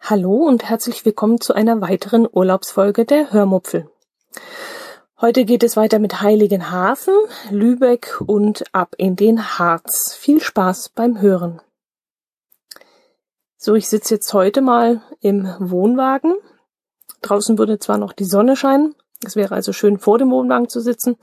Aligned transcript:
Hallo 0.00 0.34
und 0.34 0.64
herzlich 0.64 1.06
willkommen 1.06 1.40
zu 1.40 1.54
einer 1.54 1.80
weiteren 1.80 2.28
Urlaubsfolge 2.30 3.06
der 3.06 3.32
Hörmupfel. 3.32 3.88
Heute 5.18 5.46
geht 5.46 5.62
es 5.62 5.78
weiter 5.78 5.98
mit 5.98 6.20
Heiligenhafen, 6.20 7.14
Lübeck 7.48 8.20
und 8.20 8.64
ab 8.74 8.94
in 8.98 9.16
den 9.16 9.58
Harz. 9.58 10.14
Viel 10.14 10.42
Spaß 10.42 10.90
beim 10.90 11.22
Hören. 11.22 11.62
So, 13.56 13.74
ich 13.74 13.88
sitze 13.88 14.16
jetzt 14.16 14.34
heute 14.34 14.60
mal 14.60 15.00
im 15.20 15.46
Wohnwagen. 15.58 16.34
Draußen 17.22 17.56
würde 17.56 17.78
zwar 17.78 17.96
noch 17.96 18.12
die 18.12 18.26
Sonne 18.26 18.56
scheinen, 18.56 18.94
es 19.26 19.36
wäre 19.36 19.54
also 19.54 19.72
schön 19.72 19.98
vor 19.98 20.18
dem 20.18 20.30
Wohnwagen 20.30 20.68
zu 20.68 20.80
sitzen, 20.80 21.16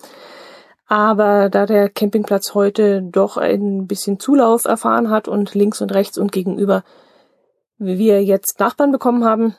aber 0.87 1.49
da 1.49 1.65
der 1.65 1.89
Campingplatz 1.89 2.53
heute 2.53 3.01
doch 3.01 3.37
ein 3.37 3.87
bisschen 3.87 4.19
Zulauf 4.19 4.65
erfahren 4.65 5.09
hat 5.09 5.27
und 5.27 5.55
links 5.55 5.81
und 5.81 5.93
rechts 5.93 6.17
und 6.17 6.31
gegenüber 6.31 6.83
wir 7.77 8.23
jetzt 8.23 8.59
Nachbarn 8.59 8.91
bekommen 8.91 9.23
haben, 9.23 9.55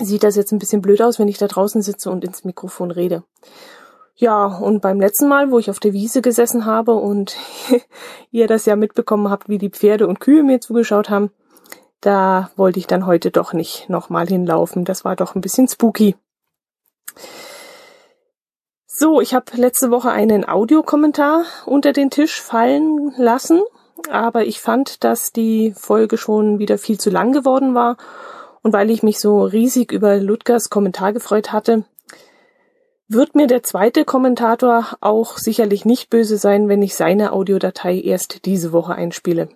sieht 0.00 0.24
das 0.24 0.36
jetzt 0.36 0.52
ein 0.52 0.58
bisschen 0.58 0.82
blöd 0.82 1.00
aus, 1.00 1.18
wenn 1.18 1.28
ich 1.28 1.38
da 1.38 1.46
draußen 1.46 1.82
sitze 1.82 2.10
und 2.10 2.24
ins 2.24 2.44
Mikrofon 2.44 2.90
rede. 2.90 3.22
Ja, 4.14 4.46
und 4.46 4.80
beim 4.80 4.98
letzten 4.98 5.28
Mal, 5.28 5.50
wo 5.50 5.58
ich 5.58 5.68
auf 5.68 5.78
der 5.78 5.92
Wiese 5.92 6.22
gesessen 6.22 6.64
habe 6.64 6.94
und 6.94 7.36
ihr 8.30 8.46
das 8.46 8.64
ja 8.64 8.74
mitbekommen 8.74 9.28
habt, 9.28 9.48
wie 9.48 9.58
die 9.58 9.70
Pferde 9.70 10.06
und 10.06 10.20
Kühe 10.20 10.42
mir 10.42 10.60
zugeschaut 10.60 11.10
haben, 11.10 11.30
da 12.00 12.50
wollte 12.56 12.78
ich 12.78 12.86
dann 12.86 13.06
heute 13.06 13.30
doch 13.30 13.52
nicht 13.52 13.90
nochmal 13.90 14.26
hinlaufen. 14.26 14.84
Das 14.84 15.04
war 15.04 15.16
doch 15.16 15.34
ein 15.34 15.42
bisschen 15.42 15.68
spooky. 15.68 16.16
So, 18.98 19.20
ich 19.20 19.34
habe 19.34 19.44
letzte 19.56 19.90
Woche 19.90 20.10
einen 20.10 20.48
Audiokommentar 20.48 21.44
unter 21.66 21.92
den 21.92 22.08
Tisch 22.08 22.40
fallen 22.40 23.12
lassen, 23.18 23.60
aber 24.08 24.46
ich 24.46 24.58
fand, 24.58 25.04
dass 25.04 25.32
die 25.32 25.74
Folge 25.76 26.16
schon 26.16 26.58
wieder 26.58 26.78
viel 26.78 26.98
zu 26.98 27.10
lang 27.10 27.32
geworden 27.32 27.74
war 27.74 27.98
und 28.62 28.72
weil 28.72 28.90
ich 28.90 29.02
mich 29.02 29.20
so 29.20 29.42
riesig 29.42 29.92
über 29.92 30.16
Ludgers 30.16 30.70
Kommentar 30.70 31.12
gefreut 31.12 31.52
hatte, 31.52 31.84
wird 33.06 33.34
mir 33.34 33.46
der 33.46 33.62
zweite 33.62 34.06
Kommentator 34.06 34.96
auch 35.02 35.36
sicherlich 35.36 35.84
nicht 35.84 36.08
böse 36.08 36.38
sein, 36.38 36.70
wenn 36.70 36.80
ich 36.80 36.94
seine 36.94 37.32
Audiodatei 37.32 38.00
erst 38.00 38.46
diese 38.46 38.72
Woche 38.72 38.94
einspiele. 38.94 39.50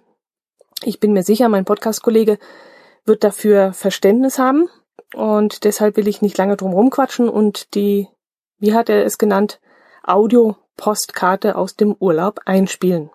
Ich 0.84 1.00
bin 1.00 1.14
mir 1.14 1.22
sicher, 1.22 1.48
mein 1.48 1.64
Podcast-Kollege 1.64 2.38
wird 3.06 3.24
dafür 3.24 3.72
Verständnis 3.72 4.38
haben 4.38 4.68
und 5.14 5.64
deshalb 5.64 5.96
will 5.96 6.08
ich 6.08 6.20
nicht 6.20 6.36
lange 6.36 6.58
drum 6.58 6.74
rumquatschen 6.74 7.30
und 7.30 7.74
die, 7.74 8.06
wie 8.60 8.74
hat 8.74 8.90
er 8.90 9.04
es 9.04 9.16
genannt, 9.16 9.58
Audio-Postkarte 10.04 11.56
aus 11.56 11.76
dem 11.76 11.96
Urlaub 11.98 12.40
einspielen. 12.44 13.10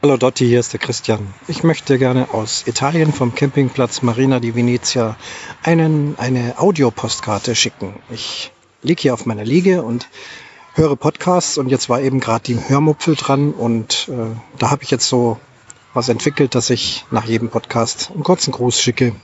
Hallo 0.00 0.16
Dotti, 0.16 0.46
hier 0.46 0.60
ist 0.60 0.72
der 0.72 0.78
Christian. 0.78 1.34
Ich 1.48 1.64
möchte 1.64 1.98
gerne 1.98 2.32
aus 2.32 2.64
Italien 2.68 3.12
vom 3.12 3.34
Campingplatz 3.34 4.02
Marina 4.02 4.38
di 4.38 4.54
Venezia 4.54 5.16
einen, 5.64 6.16
eine 6.18 6.54
Audiopostkarte 6.58 7.56
schicken. 7.56 7.94
Ich 8.10 8.52
liege 8.82 9.02
hier 9.02 9.14
auf 9.14 9.26
meiner 9.26 9.44
Liege 9.44 9.82
und 9.82 10.08
höre 10.74 10.94
Podcasts 10.94 11.58
und 11.58 11.68
jetzt 11.68 11.88
war 11.88 12.00
eben 12.00 12.20
gerade 12.20 12.44
die 12.44 12.68
Hörmupfel 12.68 13.16
dran 13.16 13.52
und 13.52 14.08
äh, 14.08 14.36
da 14.58 14.70
habe 14.70 14.84
ich 14.84 14.92
jetzt 14.92 15.08
so 15.08 15.40
was 15.94 16.08
entwickelt, 16.08 16.54
dass 16.54 16.70
ich 16.70 17.04
nach 17.10 17.24
jedem 17.24 17.48
Podcast 17.48 18.12
einen 18.14 18.22
kurzen 18.22 18.52
Gruß 18.52 18.80
schicke 18.80 19.16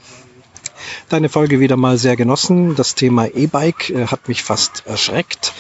deine 1.09 1.29
Folge 1.29 1.61
wieder 1.61 1.77
mal 1.77 1.99
sehr 1.99 2.17
genossen. 2.17 2.75
Das 2.77 2.95
Thema 2.95 3.27
E-Bike 3.27 3.91
äh, 3.91 4.07
hat 4.07 4.29
mich 4.29 4.43
fast 4.43 4.85
erschreckt. 4.87 5.53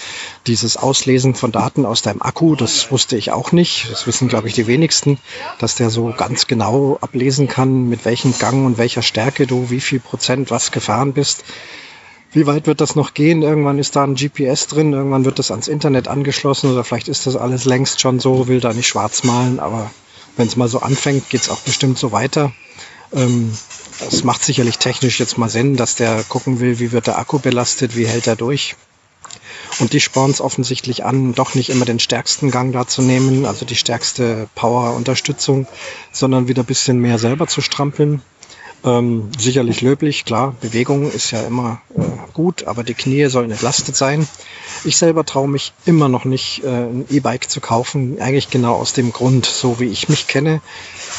Dieses 0.46 0.76
Auslesen 0.76 1.34
von 1.34 1.52
Daten 1.52 1.86
aus 1.86 2.02
deinem 2.02 2.22
Akku, 2.22 2.56
das 2.56 2.90
wusste 2.90 3.16
ich 3.16 3.30
auch 3.30 3.52
nicht. 3.52 3.90
Das 3.90 4.06
wissen, 4.06 4.28
glaube 4.28 4.48
ich, 4.48 4.54
die 4.54 4.66
wenigsten, 4.66 5.18
dass 5.58 5.74
der 5.74 5.90
so 5.90 6.12
ganz 6.16 6.46
genau 6.46 6.98
ablesen 7.00 7.48
kann, 7.48 7.88
mit 7.88 8.04
welchem 8.04 8.36
Gang 8.38 8.66
und 8.66 8.78
welcher 8.78 9.02
Stärke 9.02 9.46
du 9.46 9.70
wie 9.70 9.80
viel 9.80 10.00
Prozent 10.00 10.50
was 10.50 10.72
gefahren 10.72 11.12
bist. 11.12 11.44
Wie 12.32 12.46
weit 12.46 12.66
wird 12.66 12.80
das 12.80 12.96
noch 12.96 13.12
gehen? 13.12 13.42
Irgendwann 13.42 13.78
ist 13.78 13.94
da 13.94 14.04
ein 14.04 14.14
GPS 14.14 14.66
drin, 14.66 14.94
irgendwann 14.94 15.26
wird 15.26 15.38
das 15.38 15.50
ans 15.50 15.68
Internet 15.68 16.08
angeschlossen 16.08 16.72
oder 16.72 16.82
vielleicht 16.82 17.08
ist 17.08 17.26
das 17.26 17.36
alles 17.36 17.66
längst 17.66 18.00
schon 18.00 18.20
so, 18.20 18.48
will 18.48 18.60
da 18.60 18.72
nicht 18.72 18.88
schwarz 18.88 19.22
malen, 19.22 19.60
aber 19.60 19.90
wenn 20.36 20.46
es 20.46 20.56
mal 20.56 20.68
so 20.68 20.80
anfängt, 20.80 21.28
geht 21.28 21.42
es 21.42 21.50
auch 21.50 21.60
bestimmt 21.60 21.98
so 21.98 22.10
weiter. 22.10 22.52
Ähm, 23.12 23.52
es 24.08 24.24
macht 24.24 24.44
sicherlich 24.44 24.78
technisch 24.78 25.20
jetzt 25.20 25.38
mal 25.38 25.48
Sinn, 25.48 25.76
dass 25.76 25.94
der 25.94 26.22
gucken 26.24 26.60
will, 26.60 26.78
wie 26.78 26.92
wird 26.92 27.06
der 27.06 27.18
Akku 27.18 27.38
belastet, 27.38 27.96
wie 27.96 28.06
hält 28.06 28.26
er 28.26 28.36
durch. 28.36 28.76
Und 29.80 29.92
die 29.92 30.00
spornt 30.00 30.34
es 30.34 30.40
offensichtlich 30.40 31.04
an, 31.04 31.34
doch 31.34 31.54
nicht 31.54 31.70
immer 31.70 31.84
den 31.84 31.98
stärksten 31.98 32.50
Gang 32.50 32.72
da 32.72 32.86
zu 32.86 33.02
nehmen, 33.02 33.46
also 33.46 33.64
die 33.64 33.76
stärkste 33.76 34.48
Power-Unterstützung, 34.54 35.66
sondern 36.10 36.48
wieder 36.48 36.62
ein 36.62 36.66
bisschen 36.66 36.98
mehr 36.98 37.18
selber 37.18 37.46
zu 37.46 37.60
strampeln. 37.62 38.22
Ähm, 38.84 39.30
sicherlich 39.38 39.80
löblich, 39.80 40.24
klar, 40.24 40.56
Bewegung 40.60 41.08
ist 41.08 41.30
ja 41.30 41.40
immer 41.42 41.80
äh, 41.94 42.00
gut, 42.32 42.64
aber 42.64 42.82
die 42.82 42.94
Knie 42.94 43.26
sollen 43.26 43.52
entlastet 43.52 43.94
sein. 43.94 44.26
Ich 44.84 44.96
selber 44.96 45.24
traue 45.24 45.48
mich 45.48 45.72
immer 45.84 46.08
noch 46.08 46.24
nicht, 46.24 46.64
äh, 46.64 46.68
ein 46.68 47.04
E-Bike 47.08 47.48
zu 47.48 47.60
kaufen, 47.60 48.20
eigentlich 48.20 48.50
genau 48.50 48.74
aus 48.74 48.92
dem 48.92 49.12
Grund, 49.12 49.46
so 49.46 49.78
wie 49.78 49.86
ich 49.86 50.08
mich 50.08 50.26
kenne. 50.26 50.60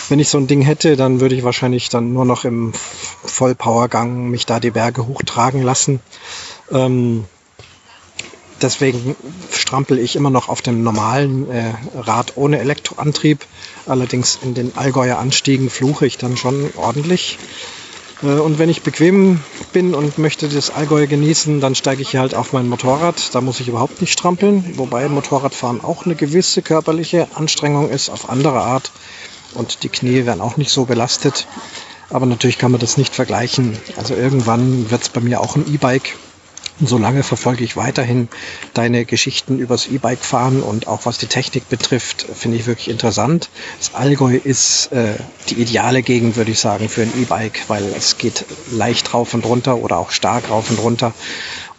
Wenn 0.09 0.19
ich 0.19 0.27
so 0.27 0.37
ein 0.37 0.47
Ding 0.47 0.61
hätte, 0.61 0.97
dann 0.97 1.21
würde 1.21 1.35
ich 1.35 1.45
wahrscheinlich 1.45 1.87
dann 1.87 2.11
nur 2.11 2.25
noch 2.25 2.43
im 2.43 2.73
Vollpowergang 3.23 4.29
mich 4.29 4.45
da 4.45 4.59
die 4.59 4.71
Berge 4.71 5.07
hochtragen 5.07 5.61
lassen. 5.61 6.01
Ähm, 6.69 7.23
deswegen 8.63 9.15
strampel 9.51 9.99
ich 9.99 10.15
immer 10.15 10.29
noch 10.29 10.49
auf 10.49 10.61
dem 10.61 10.83
normalen 10.83 11.49
äh, 11.51 11.73
Rad 11.95 12.33
ohne 12.35 12.59
Elektroantrieb. 12.59 13.45
Allerdings 13.85 14.39
in 14.41 14.53
den 14.53 14.75
Allgäuer 14.75 15.19
Anstiegen 15.19 15.69
fluche 15.69 16.05
ich 16.05 16.17
dann 16.17 16.37
schon 16.37 16.71
ordentlich. 16.75 17.37
Äh, 18.23 18.39
und 18.39 18.57
wenn 18.59 18.69
ich 18.69 18.81
bequem 18.81 19.41
bin 19.73 19.93
und 19.93 20.17
möchte 20.17 20.47
das 20.47 20.69
Allgäu 20.69 21.05
genießen, 21.05 21.59
dann 21.59 21.75
steige 21.75 22.01
ich 22.01 22.15
halt 22.15 22.33
auf 22.33 22.53
mein 22.53 22.69
Motorrad. 22.69 23.35
Da 23.35 23.41
muss 23.41 23.59
ich 23.59 23.67
überhaupt 23.67 24.01
nicht 24.01 24.13
strampeln, 24.13 24.77
wobei 24.77 25.07
Motorradfahren 25.09 25.83
auch 25.83 26.05
eine 26.05 26.15
gewisse 26.15 26.61
körperliche 26.61 27.27
Anstrengung 27.35 27.89
ist, 27.89 28.09
auf 28.09 28.29
andere 28.29 28.61
Art. 28.61 28.91
Und 29.53 29.83
die 29.83 29.89
Knie 29.89 30.25
werden 30.25 30.41
auch 30.41 30.57
nicht 30.57 30.71
so 30.71 30.85
belastet. 30.85 31.47
Aber 32.09 32.25
natürlich 32.25 32.57
kann 32.57 32.71
man 32.71 32.81
das 32.81 32.97
nicht 32.97 33.13
vergleichen. 33.13 33.77
Also 33.97 34.15
irgendwann 34.15 34.89
wird 34.89 35.03
es 35.03 35.09
bei 35.09 35.21
mir 35.21 35.41
auch 35.41 35.55
ein 35.55 35.71
E-Bike 35.71 36.15
solange 36.87 37.23
verfolge 37.23 37.63
ich 37.63 37.75
weiterhin 37.75 38.29
deine 38.73 39.05
Geschichten 39.05 39.59
übers 39.59 39.87
E-Bike 39.87 40.23
fahren 40.23 40.61
und 40.61 40.87
auch 40.87 41.05
was 41.05 41.17
die 41.17 41.27
Technik 41.27 41.69
betrifft, 41.69 42.25
finde 42.33 42.57
ich 42.57 42.65
wirklich 42.65 42.89
interessant. 42.89 43.49
Das 43.79 43.93
Allgäu 43.93 44.35
ist 44.35 44.91
äh, 44.91 45.15
die 45.49 45.55
ideale 45.55 46.01
Gegend, 46.01 46.35
würde 46.35 46.51
ich 46.51 46.59
sagen, 46.59 46.89
für 46.89 47.03
ein 47.03 47.13
E-Bike, 47.21 47.63
weil 47.67 47.83
es 47.95 48.17
geht 48.17 48.45
leicht 48.71 49.13
rauf 49.13 49.33
und 49.33 49.45
runter 49.45 49.77
oder 49.77 49.97
auch 49.97 50.11
stark 50.11 50.49
rauf 50.49 50.69
und 50.69 50.79
runter. 50.79 51.13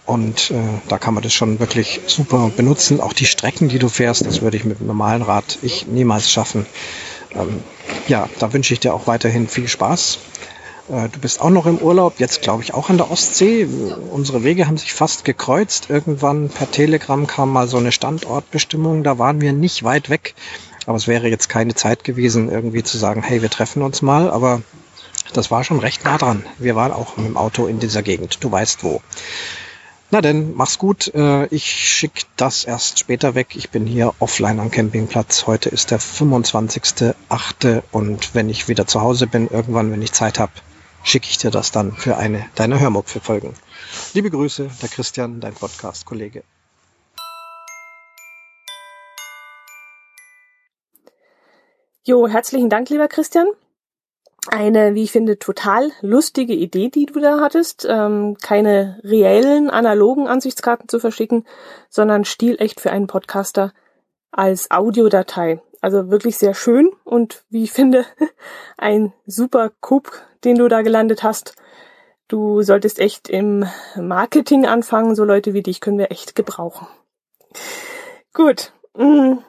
Und 0.06 0.50
äh, 0.50 0.56
da 0.88 0.98
kann 0.98 1.14
man 1.14 1.22
das 1.22 1.32
schon 1.32 1.60
wirklich 1.60 2.00
super 2.06 2.50
benutzen. 2.54 3.00
Auch 3.00 3.14
die 3.14 3.24
Strecken, 3.24 3.68
die 3.68 3.78
du 3.78 3.88
fährst, 3.88 4.26
das 4.26 4.42
würde 4.42 4.56
ich 4.56 4.64
mit 4.64 4.80
dem 4.80 4.86
normalen 4.86 5.22
Rad 5.22 5.58
ich 5.62 5.86
niemals 5.86 6.30
schaffen. 6.30 6.66
Ähm, 7.34 7.62
ja, 8.06 8.28
da 8.38 8.52
wünsche 8.52 8.74
ich 8.74 8.80
dir 8.80 8.92
auch 8.92 9.06
weiterhin 9.06 9.48
viel 9.48 9.66
Spaß. 9.66 10.18
Äh, 10.88 11.08
du 11.08 11.18
bist 11.18 11.40
auch 11.40 11.50
noch 11.50 11.66
im 11.66 11.78
Urlaub, 11.78 12.14
jetzt 12.18 12.42
glaube 12.42 12.62
ich 12.62 12.74
auch 12.74 12.90
an 12.90 12.98
der 12.98 13.10
Ostsee. 13.10 13.66
Unsere 14.10 14.44
Wege 14.44 14.66
haben 14.66 14.76
sich 14.76 14.92
fast 14.92 15.24
gekreuzt. 15.24 15.90
Irgendwann 15.90 16.48
per 16.48 16.70
Telegram 16.70 17.26
kam 17.26 17.52
mal 17.52 17.68
so 17.68 17.78
eine 17.78 17.92
Standortbestimmung, 17.92 19.02
da 19.02 19.18
waren 19.18 19.40
wir 19.40 19.52
nicht 19.52 19.82
weit 19.84 20.10
weg. 20.10 20.34
Aber 20.86 20.96
es 20.96 21.08
wäre 21.08 21.28
jetzt 21.28 21.48
keine 21.48 21.74
Zeit 21.74 22.04
gewesen, 22.04 22.50
irgendwie 22.50 22.82
zu 22.82 22.98
sagen, 22.98 23.22
hey, 23.22 23.40
wir 23.40 23.50
treffen 23.50 23.82
uns 23.82 24.02
mal. 24.02 24.30
Aber 24.30 24.60
das 25.32 25.50
war 25.50 25.64
schon 25.64 25.78
recht 25.78 26.04
nah 26.04 26.18
dran. 26.18 26.44
Wir 26.58 26.76
waren 26.76 26.92
auch 26.92 27.16
mit 27.16 27.26
dem 27.26 27.38
Auto 27.38 27.66
in 27.66 27.80
dieser 27.80 28.02
Gegend. 28.02 28.44
Du 28.44 28.52
weißt 28.52 28.84
wo. 28.84 29.00
Na 30.10 30.20
denn, 30.20 30.54
mach's 30.54 30.78
gut. 30.78 31.12
Äh, 31.14 31.46
ich 31.46 31.64
schicke 31.64 32.24
das 32.36 32.64
erst 32.64 32.98
später 32.98 33.34
weg. 33.34 33.56
Ich 33.56 33.70
bin 33.70 33.86
hier 33.86 34.12
offline 34.18 34.60
am 34.60 34.70
Campingplatz. 34.70 35.46
Heute 35.46 35.70
ist 35.70 35.90
der 35.90 35.98
25.8. 35.98 37.82
und 37.90 38.34
wenn 38.34 38.50
ich 38.50 38.68
wieder 38.68 38.86
zu 38.86 39.00
Hause 39.00 39.26
bin, 39.26 39.48
irgendwann, 39.48 39.90
wenn 39.90 40.02
ich 40.02 40.12
Zeit 40.12 40.38
habe, 40.38 40.52
schicke 41.04 41.28
ich 41.28 41.38
dir 41.38 41.50
das 41.50 41.70
dann 41.70 41.92
für 41.92 42.16
eine 42.16 42.46
deiner 42.56 42.80
Hörmupfelfolgen. 42.80 43.54
Liebe 44.14 44.30
Grüße, 44.30 44.70
der 44.82 44.88
Christian, 44.88 45.40
dein 45.40 45.54
Podcast-Kollege. 45.54 46.42
Jo, 52.06 52.26
herzlichen 52.26 52.68
Dank, 52.68 52.90
lieber 52.90 53.08
Christian. 53.08 53.46
Eine, 54.48 54.94
wie 54.94 55.04
ich 55.04 55.12
finde, 55.12 55.38
total 55.38 55.90
lustige 56.02 56.52
Idee, 56.52 56.90
die 56.90 57.06
du 57.06 57.18
da 57.18 57.40
hattest. 57.40 57.86
Ähm, 57.88 58.36
keine 58.42 59.00
reellen, 59.02 59.70
analogen 59.70 60.26
Ansichtskarten 60.26 60.88
zu 60.88 61.00
verschicken, 61.00 61.46
sondern 61.88 62.24
stilecht 62.24 62.80
für 62.80 62.90
einen 62.90 63.06
Podcaster 63.06 63.72
als 64.30 64.70
Audiodatei. 64.70 65.62
Also 65.84 66.10
wirklich 66.10 66.38
sehr 66.38 66.54
schön 66.54 66.92
und 67.04 67.44
wie 67.50 67.62
ich 67.62 67.72
finde, 67.72 68.06
ein 68.78 69.12
super 69.26 69.70
Coup, 69.82 70.10
den 70.42 70.56
du 70.56 70.66
da 70.66 70.80
gelandet 70.80 71.22
hast. 71.22 71.56
Du 72.26 72.62
solltest 72.62 72.98
echt 72.98 73.28
im 73.28 73.66
Marketing 73.94 74.64
anfangen. 74.64 75.14
So 75.14 75.24
Leute 75.24 75.52
wie 75.52 75.62
dich 75.62 75.82
können 75.82 75.98
wir 75.98 76.10
echt 76.10 76.34
gebrauchen. 76.34 76.86
Gut. 78.32 78.72
Mm. 78.96 79.40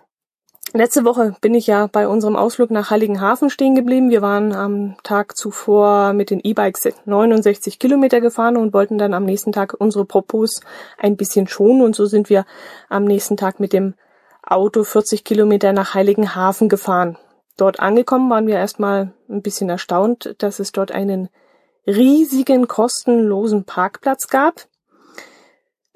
Letzte 0.74 1.06
Woche 1.06 1.38
bin 1.40 1.54
ich 1.54 1.68
ja 1.68 1.88
bei 1.88 2.06
unserem 2.06 2.36
Ausflug 2.36 2.70
nach 2.70 2.90
Heiligenhafen 2.90 3.50
stehen 3.50 3.74
geblieben. 3.74 4.10
Wir 4.10 4.22
waren 4.22 4.54
am 4.54 4.98
Tag 5.04 5.38
zuvor 5.38 6.12
mit 6.12 6.32
den 6.32 6.42
E-Bikes 6.44 6.90
69 7.06 7.80
Kilometer 7.80 8.20
gefahren 8.20 8.58
und 8.58 8.74
wollten 8.74 8.98
dann 8.98 9.14
am 9.14 9.24
nächsten 9.24 9.54
Tag 9.54 9.74
unsere 9.80 10.04
Propos 10.04 10.60
ein 10.98 11.16
bisschen 11.16 11.48
schonen. 11.48 11.82
Und 11.82 11.96
so 11.96 12.06
sind 12.06 12.30
wir 12.30 12.46
am 12.90 13.06
nächsten 13.06 13.38
Tag 13.38 13.62
mit 13.62 13.72
dem 13.72 13.94
Auto 14.45 14.83
40 14.83 15.24
Kilometer 15.24 15.74
nach 15.74 15.94
Heiligenhafen 15.94 16.69
gefahren. 16.69 17.18
Dort 17.57 17.80
angekommen 17.80 18.30
waren 18.30 18.47
wir 18.47 18.56
erstmal 18.56 19.13
ein 19.30 19.42
bisschen 19.42 19.69
erstaunt, 19.69 20.36
dass 20.39 20.59
es 20.59 20.71
dort 20.71 20.92
einen 20.92 21.30
riesigen 21.88 22.68
kostenlosen 22.68 23.63
Parkplatz 23.63 24.27
gab. 24.27 24.68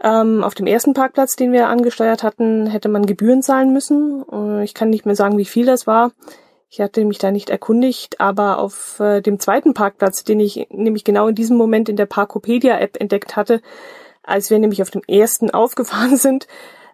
Ähm, 0.01 0.43
auf 0.43 0.55
dem 0.55 0.67
ersten 0.67 0.93
Parkplatz, 0.93 1.35
den 1.35 1.51
wir 1.51 1.67
angesteuert 1.67 2.23
hatten, 2.23 2.67
hätte 2.67 2.87
man 2.87 3.05
Gebühren 3.05 3.41
zahlen 3.41 3.73
müssen. 3.73 4.23
Äh, 4.31 4.63
ich 4.63 4.73
kann 4.73 4.89
nicht 4.89 5.05
mehr 5.05 5.15
sagen, 5.15 5.37
wie 5.37 5.45
viel 5.45 5.65
das 5.65 5.87
war. 5.87 6.11
Ich 6.69 6.79
hatte 6.79 7.03
mich 7.03 7.17
da 7.17 7.31
nicht 7.31 7.49
erkundigt, 7.49 8.19
aber 8.21 8.59
auf 8.59 8.99
äh, 8.99 9.21
dem 9.21 9.39
zweiten 9.39 9.73
Parkplatz, 9.73 10.23
den 10.23 10.39
ich 10.39 10.67
nämlich 10.69 11.03
genau 11.03 11.27
in 11.27 11.35
diesem 11.35 11.57
Moment 11.57 11.89
in 11.89 11.97
der 11.97 12.05
Parkopedia-App 12.05 13.01
entdeckt 13.01 13.35
hatte, 13.35 13.61
als 14.23 14.49
wir 14.49 14.59
nämlich 14.59 14.81
auf 14.81 14.91
dem 14.91 15.01
ersten 15.07 15.49
aufgefahren 15.51 16.15
sind, 16.15 16.47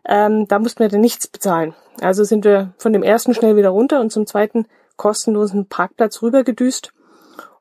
ähm, 0.07 0.47
da 0.47 0.59
mussten 0.59 0.79
wir 0.79 0.89
dann 0.89 1.01
nichts 1.01 1.27
bezahlen. 1.27 1.73
Also 2.01 2.23
sind 2.23 2.45
wir 2.45 2.73
von 2.77 2.93
dem 2.93 3.03
ersten 3.03 3.33
schnell 3.33 3.55
wieder 3.55 3.69
runter 3.69 4.01
und 4.01 4.11
zum 4.11 4.27
zweiten 4.27 4.67
kostenlosen 4.97 5.67
Parkplatz 5.67 6.21
rübergedüst. 6.21 6.93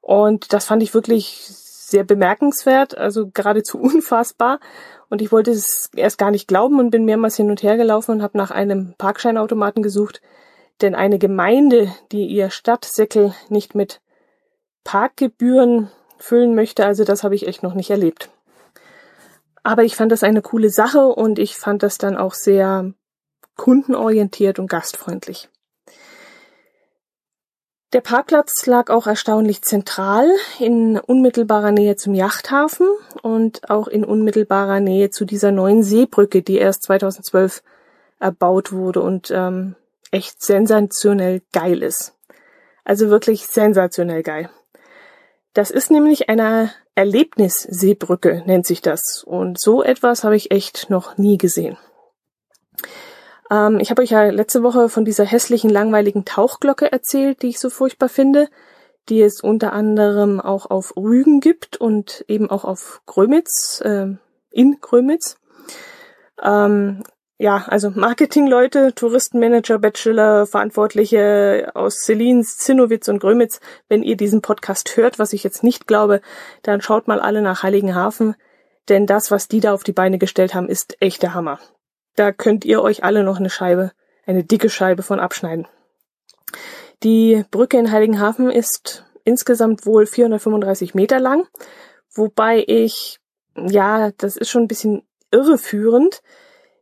Und 0.00 0.52
das 0.52 0.66
fand 0.66 0.82
ich 0.82 0.92
wirklich 0.92 1.40
sehr 1.48 2.04
bemerkenswert, 2.04 2.96
also 2.96 3.30
geradezu 3.32 3.78
unfassbar. 3.80 4.60
Und 5.08 5.22
ich 5.22 5.32
wollte 5.32 5.52
es 5.52 5.90
erst 5.94 6.18
gar 6.18 6.30
nicht 6.30 6.48
glauben 6.48 6.78
und 6.78 6.90
bin 6.90 7.04
mehrmals 7.04 7.36
hin 7.36 7.50
und 7.50 7.62
her 7.62 7.76
gelaufen 7.76 8.12
und 8.12 8.22
habe 8.22 8.36
nach 8.36 8.50
einem 8.50 8.94
Parkscheinautomaten 8.98 9.82
gesucht. 9.82 10.20
Denn 10.80 10.94
eine 10.94 11.18
Gemeinde, 11.18 11.94
die 12.10 12.26
ihr 12.26 12.50
Stadtsäckel 12.50 13.32
nicht 13.48 13.74
mit 13.74 14.00
Parkgebühren 14.82 15.90
füllen 16.18 16.54
möchte, 16.54 16.84
also 16.84 17.04
das 17.04 17.22
habe 17.22 17.34
ich 17.36 17.46
echt 17.46 17.62
noch 17.62 17.74
nicht 17.74 17.90
erlebt. 17.90 18.30
Aber 19.64 19.82
ich 19.82 19.96
fand 19.96 20.12
das 20.12 20.22
eine 20.22 20.42
coole 20.42 20.70
Sache 20.70 21.06
und 21.06 21.40
ich 21.40 21.56
fand 21.56 21.82
das 21.82 21.98
dann 21.98 22.16
auch 22.16 22.34
sehr 22.34 22.92
kundenorientiert 23.56 24.58
und 24.58 24.68
gastfreundlich. 24.68 25.48
Der 27.94 28.00
Parkplatz 28.00 28.66
lag 28.66 28.90
auch 28.90 29.06
erstaunlich 29.06 29.62
zentral 29.62 30.28
in 30.58 30.98
unmittelbarer 30.98 31.70
Nähe 31.70 31.96
zum 31.96 32.12
Yachthafen 32.12 32.88
und 33.22 33.70
auch 33.70 33.86
in 33.86 34.04
unmittelbarer 34.04 34.80
Nähe 34.80 35.10
zu 35.10 35.24
dieser 35.24 35.52
neuen 35.52 35.82
Seebrücke, 35.82 36.42
die 36.42 36.56
erst 36.56 36.82
2012 36.82 37.62
erbaut 38.18 38.72
wurde 38.72 39.00
und 39.00 39.30
ähm, 39.30 39.76
echt 40.10 40.42
sensationell 40.42 41.42
geil 41.52 41.82
ist. 41.82 42.14
Also 42.84 43.10
wirklich 43.10 43.46
sensationell 43.46 44.24
geil. 44.24 44.50
Das 45.52 45.70
ist 45.70 45.92
nämlich 45.92 46.28
eine 46.28 46.72
Erlebnisseebrücke, 46.94 48.42
nennt 48.46 48.66
sich 48.66 48.82
das. 48.82 49.24
Und 49.24 49.60
so 49.60 49.82
etwas 49.82 50.24
habe 50.24 50.36
ich 50.36 50.50
echt 50.50 50.90
noch 50.90 51.18
nie 51.18 51.38
gesehen. 51.38 51.76
Ähm, 53.50 53.78
ich 53.80 53.90
habe 53.90 54.02
euch 54.02 54.10
ja 54.10 54.24
letzte 54.24 54.62
Woche 54.62 54.88
von 54.88 55.04
dieser 55.04 55.24
hässlichen, 55.24 55.70
langweiligen 55.70 56.24
Tauchglocke 56.24 56.90
erzählt, 56.90 57.42
die 57.42 57.48
ich 57.48 57.58
so 57.58 57.70
furchtbar 57.70 58.08
finde, 58.08 58.48
die 59.08 59.20
es 59.20 59.40
unter 59.40 59.72
anderem 59.72 60.40
auch 60.40 60.70
auf 60.70 60.96
Rügen 60.96 61.40
gibt 61.40 61.76
und 61.76 62.24
eben 62.28 62.50
auch 62.50 62.64
auf 62.64 63.02
Grömitz, 63.06 63.80
äh, 63.84 64.08
in 64.50 64.78
Grömitz. 64.80 65.36
Ähm, 66.42 67.02
ja, 67.36 67.64
also 67.66 67.90
Marketingleute, 67.90 68.94
Touristenmanager, 68.94 69.78
Bachelor, 69.78 70.46
Verantwortliche 70.46 71.72
aus 71.74 72.04
Selins, 72.04 72.58
Zinnowitz 72.58 73.08
und 73.08 73.18
Grömitz, 73.18 73.60
wenn 73.88 74.02
ihr 74.04 74.16
diesen 74.16 74.40
Podcast 74.40 74.96
hört, 74.96 75.18
was 75.18 75.32
ich 75.32 75.42
jetzt 75.42 75.64
nicht 75.64 75.86
glaube, 75.86 76.20
dann 76.62 76.80
schaut 76.80 77.08
mal 77.08 77.20
alle 77.20 77.42
nach 77.42 77.62
Heiligenhafen, 77.64 78.36
denn 78.88 79.06
das, 79.06 79.30
was 79.30 79.48
die 79.48 79.60
da 79.60 79.72
auf 79.74 79.82
die 79.82 79.92
Beine 79.92 80.18
gestellt 80.18 80.54
haben, 80.54 80.68
ist 80.68 80.96
echter 81.00 81.34
Hammer. 81.34 81.58
Da 82.14 82.30
könnt 82.30 82.64
ihr 82.64 82.80
euch 82.82 83.02
alle 83.02 83.24
noch 83.24 83.38
eine 83.38 83.50
Scheibe, 83.50 83.90
eine 84.26 84.44
dicke 84.44 84.70
Scheibe 84.70 85.02
von 85.02 85.18
abschneiden. 85.18 85.66
Die 87.02 87.44
Brücke 87.50 87.78
in 87.78 87.90
Heiligenhafen 87.90 88.48
ist 88.50 89.04
insgesamt 89.24 89.86
wohl 89.86 90.06
435 90.06 90.94
Meter 90.94 91.18
lang, 91.18 91.48
wobei 92.14 92.62
ich, 92.66 93.18
ja, 93.56 94.12
das 94.12 94.36
ist 94.36 94.50
schon 94.50 94.62
ein 94.62 94.68
bisschen 94.68 95.02
irreführend. 95.32 96.22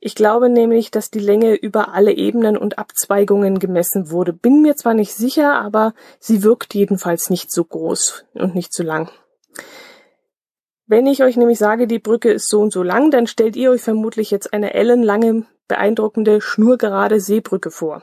Ich 0.04 0.16
glaube 0.16 0.48
nämlich, 0.48 0.90
dass 0.90 1.12
die 1.12 1.20
Länge 1.20 1.54
über 1.54 1.94
alle 1.94 2.10
Ebenen 2.10 2.56
und 2.56 2.76
Abzweigungen 2.76 3.60
gemessen 3.60 4.10
wurde. 4.10 4.32
Bin 4.32 4.60
mir 4.60 4.74
zwar 4.74 4.94
nicht 4.94 5.14
sicher, 5.14 5.54
aber 5.54 5.94
sie 6.18 6.42
wirkt 6.42 6.74
jedenfalls 6.74 7.30
nicht 7.30 7.52
so 7.52 7.62
groß 7.64 8.24
und 8.34 8.56
nicht 8.56 8.74
so 8.74 8.82
lang. 8.82 9.12
Wenn 10.88 11.06
ich 11.06 11.22
euch 11.22 11.36
nämlich 11.36 11.60
sage, 11.60 11.86
die 11.86 12.00
Brücke 12.00 12.32
ist 12.32 12.48
so 12.48 12.60
und 12.60 12.72
so 12.72 12.82
lang, 12.82 13.12
dann 13.12 13.28
stellt 13.28 13.54
ihr 13.54 13.70
euch 13.70 13.82
vermutlich 13.82 14.32
jetzt 14.32 14.52
eine 14.52 14.74
ellenlange, 14.74 15.46
beeindruckende, 15.68 16.40
schnurgerade 16.40 17.20
Seebrücke 17.20 17.70
vor. 17.70 18.02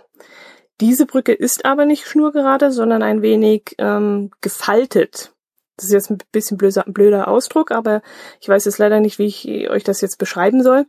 Diese 0.80 1.06
Brücke 1.06 1.34
ist 1.34 1.66
aber 1.66 1.86
nicht 1.86 2.07
schnurgerade, 2.07 2.72
sondern 2.72 3.04
ein 3.04 3.22
wenig 3.22 3.75
ähm, 3.78 4.31
gefaltet. 4.40 5.34
Das 5.75 5.88
ist 5.88 5.92
jetzt 5.92 6.12
ein 6.12 6.19
bisschen 6.31 6.56
blöder, 6.56 6.86
blöder 6.88 7.28
Ausdruck, 7.28 7.72
aber 7.72 8.01
ich 8.40 8.48
weiß 8.48 8.63
jetzt 8.63 8.78
leider 8.78 9.01
nicht, 9.01 9.19
wie 9.19 9.25
ich 9.25 9.69
euch 9.69 9.84
das 9.84 10.00
jetzt 10.00 10.18
beschreiben 10.18 10.63
soll. 10.63 10.86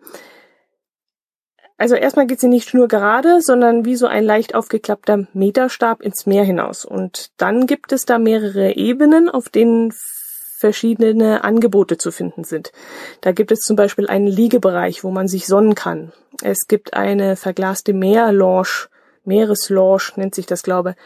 Also 1.80 1.94
erstmal 1.94 2.26
geht 2.26 2.40
sie 2.40 2.48
nicht 2.48 2.68
schnurgerade, 2.68 3.40
sondern 3.40 3.86
wie 3.86 3.96
so 3.96 4.06
ein 4.06 4.22
leicht 4.22 4.54
aufgeklappter 4.54 5.26
Meterstab 5.32 6.02
ins 6.02 6.26
Meer 6.26 6.44
hinaus. 6.44 6.84
Und 6.84 7.30
dann 7.38 7.66
gibt 7.66 7.92
es 7.92 8.04
da 8.04 8.18
mehrere 8.18 8.76
Ebenen, 8.76 9.30
auf 9.30 9.48
denen 9.48 9.90
verschiedene 10.58 11.42
Angebote 11.42 11.96
zu 11.96 12.12
finden 12.12 12.44
sind. 12.44 12.70
Da 13.22 13.32
gibt 13.32 13.50
es 13.50 13.60
zum 13.60 13.76
Beispiel 13.76 14.08
einen 14.08 14.26
Liegebereich, 14.26 15.04
wo 15.04 15.10
man 15.10 15.26
sich 15.26 15.46
sonnen 15.46 15.74
kann. 15.74 16.12
Es 16.42 16.68
gibt 16.68 16.92
eine 16.92 17.34
verglaste 17.36 17.94
Meerlounge, 17.94 18.88
Meereslounge 19.24 20.12
nennt 20.16 20.34
sich 20.34 20.44
das, 20.44 20.62
glaube, 20.62 20.96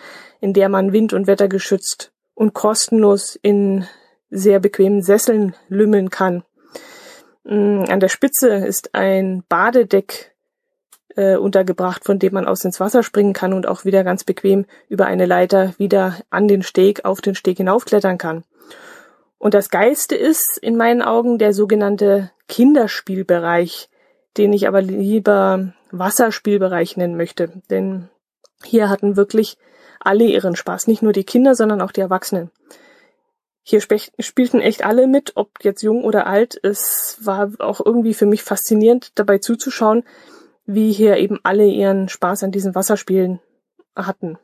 in 0.40 0.54
der 0.54 0.68
man 0.68 0.92
Wind- 0.92 1.12
und 1.12 1.28
Wetter 1.28 1.46
geschützt 1.46 2.10
und 2.34 2.52
kostenlos 2.52 3.38
in 3.40 3.86
sehr 4.28 4.58
bequemen 4.58 5.02
Sesseln 5.02 5.54
lümmeln 5.68 6.10
kann. 6.10 6.42
Mm, 7.44 7.84
an 7.88 8.00
der 8.00 8.08
Spitze 8.08 8.48
ist 8.48 8.92
ein 8.96 9.44
Badedeck 9.48 10.33
äh, 11.16 11.36
untergebracht, 11.36 12.04
von 12.04 12.18
dem 12.18 12.34
man 12.34 12.46
aus 12.46 12.64
ins 12.64 12.80
Wasser 12.80 13.02
springen 13.02 13.32
kann 13.32 13.52
und 13.52 13.66
auch 13.66 13.84
wieder 13.84 14.04
ganz 14.04 14.24
bequem 14.24 14.66
über 14.88 15.06
eine 15.06 15.26
Leiter 15.26 15.74
wieder 15.78 16.18
an 16.30 16.48
den 16.48 16.62
Steg, 16.62 17.04
auf 17.04 17.20
den 17.20 17.34
Steg 17.34 17.58
hinaufklettern 17.58 18.18
kann. 18.18 18.44
Und 19.38 19.54
das 19.54 19.68
Geilste 19.68 20.14
ist 20.14 20.58
in 20.60 20.76
meinen 20.76 21.02
Augen 21.02 21.38
der 21.38 21.52
sogenannte 21.52 22.30
Kinderspielbereich, 22.48 23.90
den 24.36 24.52
ich 24.52 24.66
aber 24.66 24.82
lieber 24.82 25.72
Wasserspielbereich 25.90 26.96
nennen 26.96 27.16
möchte. 27.16 27.52
Denn 27.70 28.08
hier 28.64 28.88
hatten 28.88 29.16
wirklich 29.16 29.58
alle 30.00 30.24
ihren 30.24 30.56
Spaß, 30.56 30.86
nicht 30.86 31.02
nur 31.02 31.12
die 31.12 31.24
Kinder, 31.24 31.54
sondern 31.54 31.80
auch 31.80 31.92
die 31.92 32.00
Erwachsenen. 32.00 32.50
Hier 33.62 33.80
spielten 33.80 34.60
echt 34.60 34.84
alle 34.84 35.06
mit, 35.06 35.32
ob 35.36 35.50
jetzt 35.62 35.82
jung 35.82 36.04
oder 36.04 36.26
alt. 36.26 36.58
Es 36.62 37.18
war 37.22 37.50
auch 37.60 37.80
irgendwie 37.84 38.12
für 38.12 38.26
mich 38.26 38.42
faszinierend, 38.42 39.12
dabei 39.14 39.38
zuzuschauen, 39.38 40.04
wie 40.66 40.92
hier 40.92 41.16
eben 41.16 41.38
alle 41.42 41.66
ihren 41.66 42.08
Spaß 42.08 42.42
an 42.42 42.52
diesen 42.52 42.74
Wasserspielen 42.74 43.40
hatten. 43.96 44.38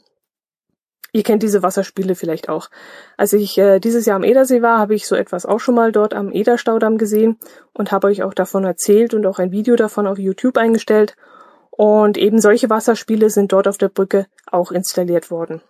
Ihr 1.12 1.24
kennt 1.24 1.42
diese 1.42 1.62
Wasserspiele 1.62 2.14
vielleicht 2.14 2.48
auch. 2.48 2.70
Als 3.16 3.32
ich 3.32 3.58
äh, 3.58 3.80
dieses 3.80 4.06
Jahr 4.06 4.16
am 4.16 4.22
Edersee 4.22 4.62
war, 4.62 4.78
habe 4.78 4.94
ich 4.94 5.06
so 5.06 5.16
etwas 5.16 5.44
auch 5.44 5.58
schon 5.58 5.74
mal 5.74 5.90
dort 5.90 6.14
am 6.14 6.30
Ederstaudamm 6.30 6.98
gesehen 6.98 7.38
und 7.72 7.90
habe 7.90 8.06
euch 8.06 8.22
auch 8.22 8.34
davon 8.34 8.64
erzählt 8.64 9.12
und 9.12 9.26
auch 9.26 9.38
ein 9.38 9.50
Video 9.50 9.74
davon 9.74 10.06
auf 10.06 10.18
YouTube 10.18 10.56
eingestellt. 10.56 11.16
Und 11.70 12.16
eben 12.16 12.40
solche 12.40 12.70
Wasserspiele 12.70 13.30
sind 13.30 13.52
dort 13.52 13.66
auf 13.66 13.78
der 13.78 13.88
Brücke 13.88 14.26
auch 14.46 14.70
installiert 14.70 15.30
worden. 15.30 15.62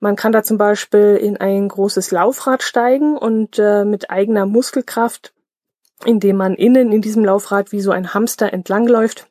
Man 0.00 0.16
kann 0.16 0.32
da 0.32 0.42
zum 0.42 0.58
Beispiel 0.58 1.16
in 1.16 1.38
ein 1.38 1.68
großes 1.68 2.10
Laufrad 2.10 2.62
steigen 2.62 3.16
und 3.16 3.58
äh, 3.58 3.86
mit 3.86 4.10
eigener 4.10 4.44
Muskelkraft, 4.44 5.33
indem 6.04 6.36
man 6.36 6.54
innen 6.54 6.92
in 6.92 7.02
diesem 7.02 7.24
Laufrad 7.24 7.72
wie 7.72 7.80
so 7.80 7.90
ein 7.90 8.14
Hamster 8.14 8.52
entlangläuft, 8.52 9.28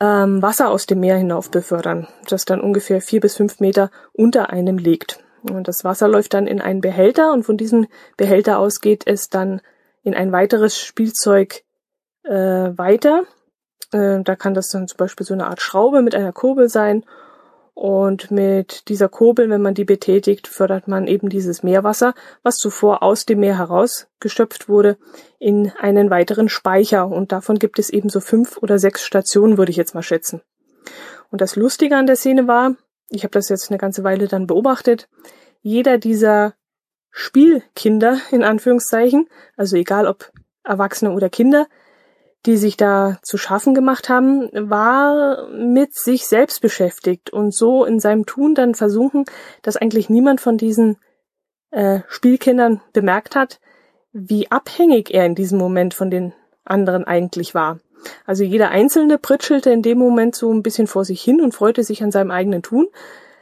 ähm, 0.00 0.42
Wasser 0.42 0.70
aus 0.70 0.86
dem 0.86 1.00
Meer 1.00 1.16
hinauf 1.16 1.50
befördern, 1.50 2.06
das 2.28 2.44
dann 2.44 2.60
ungefähr 2.60 3.00
vier 3.00 3.20
bis 3.20 3.36
fünf 3.36 3.60
Meter 3.60 3.90
unter 4.12 4.50
einem 4.50 4.78
liegt. 4.78 5.24
Und 5.42 5.68
das 5.68 5.84
Wasser 5.84 6.08
läuft 6.08 6.34
dann 6.34 6.46
in 6.46 6.60
einen 6.60 6.80
Behälter 6.80 7.32
und 7.32 7.44
von 7.44 7.56
diesem 7.56 7.86
Behälter 8.16 8.58
aus 8.58 8.80
geht 8.80 9.06
es 9.06 9.28
dann 9.28 9.60
in 10.02 10.14
ein 10.14 10.32
weiteres 10.32 10.78
Spielzeug 10.78 11.62
äh, 12.24 12.32
weiter. 12.32 13.22
Äh, 13.92 14.22
da 14.22 14.36
kann 14.36 14.54
das 14.54 14.68
dann 14.68 14.88
zum 14.88 14.96
Beispiel 14.96 15.26
so 15.26 15.34
eine 15.34 15.46
Art 15.46 15.60
Schraube 15.60 16.02
mit 16.02 16.14
einer 16.14 16.32
Kurbel 16.32 16.68
sein. 16.68 17.04
Und 17.78 18.30
mit 18.30 18.88
dieser 18.88 19.10
Kurbel, 19.10 19.50
wenn 19.50 19.60
man 19.60 19.74
die 19.74 19.84
betätigt, 19.84 20.48
fördert 20.48 20.88
man 20.88 21.06
eben 21.06 21.28
dieses 21.28 21.62
Meerwasser, 21.62 22.14
was 22.42 22.56
zuvor 22.56 23.02
aus 23.02 23.26
dem 23.26 23.40
Meer 23.40 23.58
herausgeschöpft 23.58 24.70
wurde, 24.70 24.96
in 25.38 25.70
einen 25.78 26.08
weiteren 26.08 26.48
Speicher. 26.48 27.06
Und 27.06 27.32
davon 27.32 27.58
gibt 27.58 27.78
es 27.78 27.90
eben 27.90 28.08
so 28.08 28.20
fünf 28.20 28.56
oder 28.56 28.78
sechs 28.78 29.04
Stationen, 29.04 29.58
würde 29.58 29.72
ich 29.72 29.76
jetzt 29.76 29.94
mal 29.94 30.02
schätzen. 30.02 30.40
Und 31.30 31.42
das 31.42 31.54
Lustige 31.54 31.96
an 31.96 32.06
der 32.06 32.16
Szene 32.16 32.48
war, 32.48 32.76
ich 33.10 33.24
habe 33.24 33.32
das 33.32 33.50
jetzt 33.50 33.70
eine 33.70 33.76
ganze 33.76 34.04
Weile 34.04 34.26
dann 34.26 34.46
beobachtet, 34.46 35.10
jeder 35.60 35.98
dieser 35.98 36.54
Spielkinder 37.10 38.18
in 38.30 38.42
Anführungszeichen, 38.42 39.28
also 39.54 39.76
egal 39.76 40.06
ob 40.06 40.32
Erwachsene 40.64 41.12
oder 41.12 41.28
Kinder, 41.28 41.66
die 42.46 42.56
sich 42.56 42.76
da 42.76 43.18
zu 43.22 43.36
schaffen 43.38 43.74
gemacht 43.74 44.08
haben, 44.08 44.48
war 44.52 45.48
mit 45.48 45.94
sich 45.94 46.26
selbst 46.26 46.60
beschäftigt 46.60 47.30
und 47.30 47.52
so 47.52 47.84
in 47.84 48.00
seinem 48.00 48.24
Tun 48.24 48.54
dann 48.54 48.74
versunken, 48.74 49.24
dass 49.62 49.76
eigentlich 49.76 50.08
niemand 50.08 50.40
von 50.40 50.56
diesen 50.56 50.96
äh, 51.72 52.00
Spielkindern 52.08 52.80
bemerkt 52.92 53.34
hat, 53.34 53.60
wie 54.12 54.50
abhängig 54.50 55.12
er 55.12 55.26
in 55.26 55.34
diesem 55.34 55.58
Moment 55.58 55.92
von 55.92 56.10
den 56.10 56.32
anderen 56.64 57.04
eigentlich 57.04 57.54
war. 57.54 57.80
Also 58.24 58.44
jeder 58.44 58.70
Einzelne 58.70 59.18
pritschelte 59.18 59.70
in 59.70 59.82
dem 59.82 59.98
Moment 59.98 60.36
so 60.36 60.52
ein 60.52 60.62
bisschen 60.62 60.86
vor 60.86 61.04
sich 61.04 61.22
hin 61.22 61.40
und 61.40 61.54
freute 61.54 61.82
sich 61.82 62.02
an 62.02 62.12
seinem 62.12 62.30
eigenen 62.30 62.62
Tun, 62.62 62.86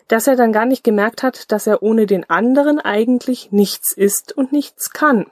dass 0.09 0.27
er 0.27 0.37
dann 0.37 0.53
gar 0.53 0.67
nicht 0.67 0.85
gemerkt 0.85 1.23
hat, 1.23 1.53
dass 1.53 1.67
er 1.67 1.83
ohne 1.83 2.07
den 2.07 2.29
anderen 2.29 2.79
eigentlich 2.79 3.53
nichts 3.53 3.93
ist 3.93 4.37
und 4.37 4.53
nichts 4.53 4.91
kann. 4.91 5.27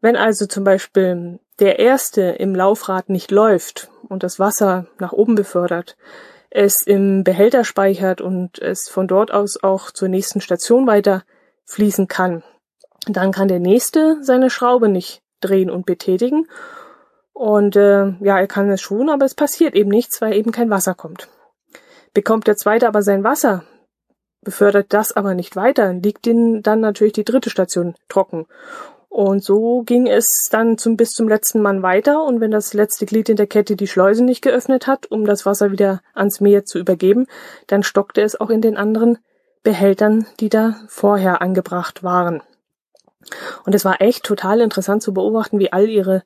Wenn 0.00 0.16
also 0.16 0.46
zum 0.46 0.64
Beispiel 0.64 1.38
der 1.60 1.78
erste 1.78 2.22
im 2.22 2.54
Laufrad 2.54 3.08
nicht 3.08 3.30
läuft 3.30 3.90
und 4.08 4.22
das 4.22 4.38
Wasser 4.38 4.86
nach 4.98 5.12
oben 5.12 5.34
befördert, 5.34 5.96
es 6.50 6.82
im 6.86 7.24
Behälter 7.24 7.64
speichert 7.64 8.20
und 8.20 8.58
es 8.60 8.88
von 8.88 9.08
dort 9.08 9.32
aus 9.32 9.62
auch 9.62 9.90
zur 9.90 10.08
nächsten 10.08 10.40
Station 10.40 10.86
weiter 10.86 11.24
fließen 11.64 12.08
kann, 12.08 12.42
dann 13.06 13.32
kann 13.32 13.48
der 13.48 13.60
nächste 13.60 14.18
seine 14.22 14.50
Schraube 14.50 14.88
nicht 14.88 15.22
drehen 15.40 15.70
und 15.70 15.86
betätigen. 15.86 16.48
Und 17.32 17.76
äh, 17.76 18.14
ja, 18.20 18.38
er 18.38 18.46
kann 18.46 18.70
es 18.70 18.80
schon, 18.80 19.08
aber 19.08 19.24
es 19.24 19.34
passiert 19.34 19.74
eben 19.74 19.90
nichts, 19.90 20.20
weil 20.20 20.34
eben 20.34 20.52
kein 20.52 20.70
Wasser 20.70 20.94
kommt. 20.94 21.28
Bekommt 22.12 22.46
der 22.46 22.56
zweite 22.56 22.86
aber 22.86 23.02
sein 23.02 23.24
Wasser, 23.24 23.64
befördert 24.42 24.92
das 24.92 25.12
aber 25.12 25.34
nicht 25.34 25.56
weiter, 25.56 25.92
liegt 25.92 26.26
den 26.26 26.62
dann 26.62 26.80
natürlich 26.80 27.14
die 27.14 27.24
dritte 27.24 27.50
Station 27.50 27.96
trocken. 28.08 28.46
Und 29.14 29.44
so 29.44 29.84
ging 29.84 30.08
es 30.08 30.48
dann 30.50 30.76
zum, 30.76 30.96
bis 30.96 31.10
zum 31.10 31.28
letzten 31.28 31.62
Mann 31.62 31.84
weiter. 31.84 32.24
Und 32.24 32.40
wenn 32.40 32.50
das 32.50 32.74
letzte 32.74 33.06
Glied 33.06 33.28
in 33.28 33.36
der 33.36 33.46
Kette 33.46 33.76
die 33.76 33.86
Schleuse 33.86 34.24
nicht 34.24 34.42
geöffnet 34.42 34.88
hat, 34.88 35.08
um 35.08 35.24
das 35.24 35.46
Wasser 35.46 35.70
wieder 35.70 36.02
ans 36.14 36.40
Meer 36.40 36.64
zu 36.64 36.80
übergeben, 36.80 37.28
dann 37.68 37.84
stockte 37.84 38.22
es 38.22 38.40
auch 38.40 38.50
in 38.50 38.60
den 38.60 38.76
anderen 38.76 39.18
Behältern, 39.62 40.26
die 40.40 40.48
da 40.48 40.80
vorher 40.88 41.42
angebracht 41.42 42.02
waren. 42.02 42.42
Und 43.64 43.76
es 43.76 43.84
war 43.84 44.00
echt 44.00 44.24
total 44.24 44.60
interessant 44.60 45.00
zu 45.00 45.14
beobachten, 45.14 45.60
wie 45.60 45.72
all 45.72 45.88
ihre, 45.88 46.24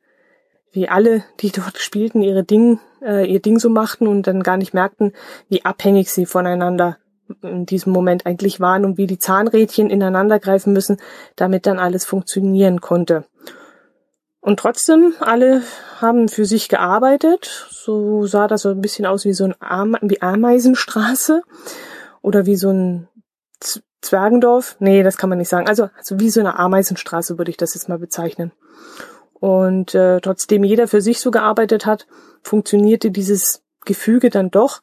wie 0.72 0.88
alle, 0.88 1.24
die 1.40 1.52
dort 1.52 1.76
spielten, 1.76 2.22
ihre 2.22 2.42
Ding, 2.42 2.80
äh, 3.02 3.30
ihr 3.30 3.40
Ding 3.40 3.58
so 3.58 3.68
machten 3.68 4.06
und 4.06 4.26
dann 4.26 4.42
gar 4.42 4.56
nicht 4.56 4.72
merkten, 4.72 5.12
wie 5.50 5.62
abhängig 5.62 6.10
sie 6.10 6.24
voneinander 6.24 6.96
in 7.42 7.66
diesem 7.66 7.92
Moment 7.92 8.26
eigentlich 8.26 8.60
waren 8.60 8.84
und 8.84 8.98
wie 8.98 9.06
die 9.06 9.18
Zahnrädchen 9.18 9.90
ineinander 9.90 10.38
greifen 10.38 10.72
müssen, 10.72 10.98
damit 11.36 11.66
dann 11.66 11.78
alles 11.78 12.04
funktionieren 12.04 12.80
konnte. 12.80 13.24
Und 14.40 14.60
trotzdem, 14.60 15.14
alle 15.20 15.62
haben 16.00 16.28
für 16.28 16.44
sich 16.44 16.68
gearbeitet. 16.68 17.66
So 17.70 18.26
sah 18.26 18.46
das 18.46 18.62
so 18.62 18.70
ein 18.70 18.80
bisschen 18.80 19.04
aus 19.04 19.24
wie 19.24 19.34
so 19.34 19.44
ein 19.44 19.54
Ame 19.60 19.98
wie 20.02 20.22
Ameisenstraße 20.22 21.42
oder 22.22 22.46
wie 22.46 22.56
so 22.56 22.70
ein 22.70 23.08
Z 23.60 23.82
Zwergendorf. 24.00 24.76
Nee, 24.78 25.02
das 25.02 25.16
kann 25.16 25.28
man 25.28 25.38
nicht 25.38 25.48
sagen. 25.48 25.68
Also, 25.68 25.90
also 25.96 26.20
wie 26.20 26.30
so 26.30 26.38
eine 26.38 26.56
Ameisenstraße 26.56 27.36
würde 27.36 27.50
ich 27.50 27.56
das 27.56 27.74
jetzt 27.74 27.88
mal 27.88 27.98
bezeichnen. 27.98 28.52
Und 29.40 29.92
äh, 29.94 30.20
trotzdem 30.20 30.62
jeder 30.62 30.86
für 30.86 31.00
sich 31.00 31.18
so 31.20 31.32
gearbeitet 31.32 31.84
hat, 31.84 32.06
funktionierte 32.42 33.10
dieses 33.10 33.64
Gefüge 33.84 34.30
dann 34.30 34.50
doch, 34.50 34.82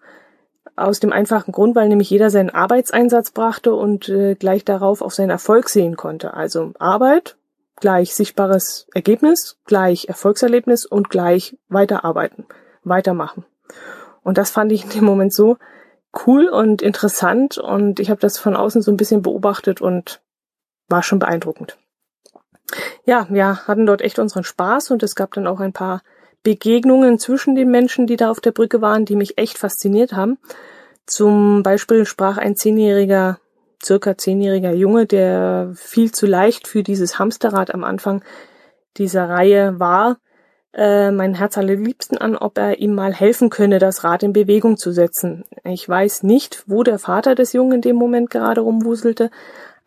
aus 0.75 0.99
dem 0.99 1.13
einfachen 1.13 1.51
Grund, 1.51 1.75
weil 1.75 1.87
nämlich 1.87 2.09
jeder 2.09 2.29
seinen 2.29 2.49
Arbeitseinsatz 2.49 3.31
brachte 3.31 3.73
und 3.73 4.09
äh, 4.09 4.35
gleich 4.35 4.65
darauf 4.65 5.01
auf 5.01 5.13
seinen 5.13 5.29
Erfolg 5.29 5.69
sehen 5.69 5.95
konnte. 5.95 6.33
Also 6.33 6.73
Arbeit 6.79 7.37
gleich 7.77 8.15
sichtbares 8.15 8.87
Ergebnis, 8.93 9.57
gleich 9.65 10.07
Erfolgserlebnis 10.07 10.85
und 10.85 11.09
gleich 11.09 11.57
weiterarbeiten, 11.67 12.45
weitermachen. 12.83 13.45
Und 14.23 14.37
das 14.37 14.49
fand 14.49 14.71
ich 14.71 14.83
in 14.85 14.89
dem 14.91 15.05
Moment 15.05 15.33
so 15.33 15.57
cool 16.25 16.47
und 16.47 16.81
interessant 16.81 17.57
und 17.57 17.99
ich 17.99 18.09
habe 18.09 18.21
das 18.21 18.37
von 18.37 18.55
außen 18.55 18.81
so 18.81 18.91
ein 18.91 18.97
bisschen 18.97 19.21
beobachtet 19.21 19.81
und 19.81 20.21
war 20.87 21.03
schon 21.03 21.19
beeindruckend. 21.19 21.77
Ja, 23.03 23.27
wir 23.29 23.67
hatten 23.67 23.85
dort 23.85 24.01
echt 24.01 24.17
unseren 24.17 24.43
Spaß 24.43 24.91
und 24.91 25.03
es 25.03 25.15
gab 25.15 25.33
dann 25.33 25.45
auch 25.45 25.59
ein 25.59 25.73
paar 25.73 26.01
Begegnungen 26.45 27.17
zwischen 27.17 27.55
den 27.55 27.71
Menschen, 27.71 28.05
die 28.05 28.15
da 28.15 28.29
auf 28.29 28.39
der 28.39 28.51
Brücke 28.51 28.79
waren, 28.79 29.03
die 29.03 29.15
mich 29.15 29.37
echt 29.39 29.57
fasziniert 29.57 30.13
haben. 30.13 30.37
Zum 31.07 31.63
Beispiel 31.63 32.05
sprach 32.05 32.37
ein 32.37 32.55
zehnjähriger, 32.55 33.39
circa 33.83 34.17
zehnjähriger 34.17 34.71
Junge, 34.71 35.07
der 35.07 35.71
viel 35.73 36.11
zu 36.11 36.27
leicht 36.27 36.67
für 36.67 36.83
dieses 36.83 37.17
Hamsterrad 37.19 37.73
am 37.73 37.83
Anfang 37.83 38.23
dieser 38.97 39.27
Reihe 39.27 39.79
war, 39.79 40.17
äh, 40.73 41.09
mein 41.09 41.33
Herz 41.33 41.57
allerliebsten 41.57 42.17
an, 42.17 42.35
ob 42.35 42.59
er 42.59 42.79
ihm 42.79 42.93
mal 42.93 43.13
helfen 43.13 43.49
könne, 43.49 43.79
das 43.79 44.03
Rad 44.03 44.21
in 44.21 44.31
Bewegung 44.31 44.77
zu 44.77 44.91
setzen. 44.91 45.45
Ich 45.63 45.89
weiß 45.89 46.23
nicht, 46.23 46.63
wo 46.67 46.83
der 46.83 46.99
Vater 46.99 47.33
des 47.33 47.53
Jungen 47.53 47.73
in 47.73 47.81
dem 47.81 47.95
Moment 47.95 48.29
gerade 48.29 48.61
rumwuselte, 48.61 49.31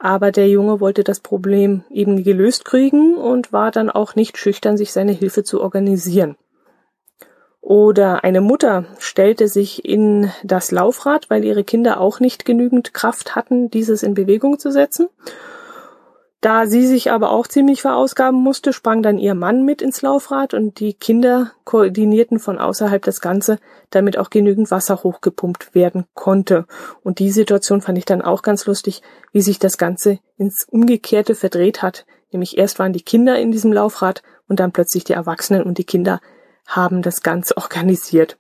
aber 0.01 0.33
der 0.33 0.49
Junge 0.49 0.81
wollte 0.81 1.05
das 1.05 1.21
Problem 1.21 1.85
eben 1.89 2.25
gelöst 2.25 2.65
kriegen 2.65 3.15
und 3.15 3.53
war 3.53 3.71
dann 3.71 3.91
auch 3.91 4.17
nicht 4.17 4.39
schüchtern, 4.39 4.77
sich 4.77 4.93
seine 4.93 5.13
Hilfe 5.13 5.45
zu 5.45 5.61
organisieren. 5.61 6.37
Oder 7.69 8.25
eine 8.25 8.41
Mutter 8.41 8.87
stellte 8.99 9.47
sich 9.47 9.85
in 9.85 10.33
das 10.43 10.71
Laufrad, 10.71 11.29
weil 11.29 11.45
ihre 11.45 11.65
Kinder 11.65 12.01
auch 12.01 12.19
nicht 12.19 12.47
genügend 12.47 12.95
Kraft 12.95 13.37
hatten, 13.37 13.69
dieses 13.69 14.03
in 14.03 14.15
Bewegung 14.15 14.59
zu 14.59 14.73
setzen. 14.73 15.09
Da 16.41 16.67
sie 16.67 16.87
sich 16.87 17.11
aber 17.11 17.31
auch 17.31 17.47
ziemlich 17.47 17.83
verausgaben 17.83 18.41
musste, 18.41 18.73
sprang 18.73 19.03
dann 19.03 19.19
ihr 19.19 19.35
Mann 19.35 19.67
mit 19.67 19.83
ins 19.83 20.01
Laufrad 20.01 20.55
und 20.55 20.81
die 20.81 20.95
Kinder 20.95 21.53
koordinierten 21.65 22.39
von 22.39 22.59
außerhalb 22.59 23.03
das 23.03 23.21
Ganze, 23.21 23.59
damit 23.91 24.17
auch 24.17 24.31
genügend 24.31 24.71
Wasser 24.71 25.03
hochgepumpt 25.03 25.75
werden 25.75 26.07
konnte. 26.15 26.65
Und 27.03 27.19
die 27.19 27.31
Situation 27.31 27.83
fand 27.83 27.99
ich 27.99 28.07
dann 28.07 28.23
auch 28.23 28.41
ganz 28.41 28.65
lustig, 28.65 29.03
wie 29.33 29.43
sich 29.43 29.59
das 29.59 29.77
Ganze 29.77 30.21
ins 30.39 30.67
Umgekehrte 30.71 31.35
verdreht 31.35 31.83
hat. 31.83 32.07
Nämlich 32.33 32.57
erst 32.57 32.79
waren 32.79 32.95
die 32.95 33.03
Kinder 33.03 33.39
in 33.39 33.53
diesem 33.53 33.75
Laufrad 33.75 34.23
und 34.49 34.59
dann 34.59 34.73
plötzlich 34.73 35.05
die 35.05 35.13
Erwachsenen 35.13 35.65
und 35.65 35.77
die 35.77 35.85
Kinder 35.85 36.23
haben 36.69 37.03
das 37.03 37.23
Ganze 37.23 37.57
organisiert. 37.57 38.37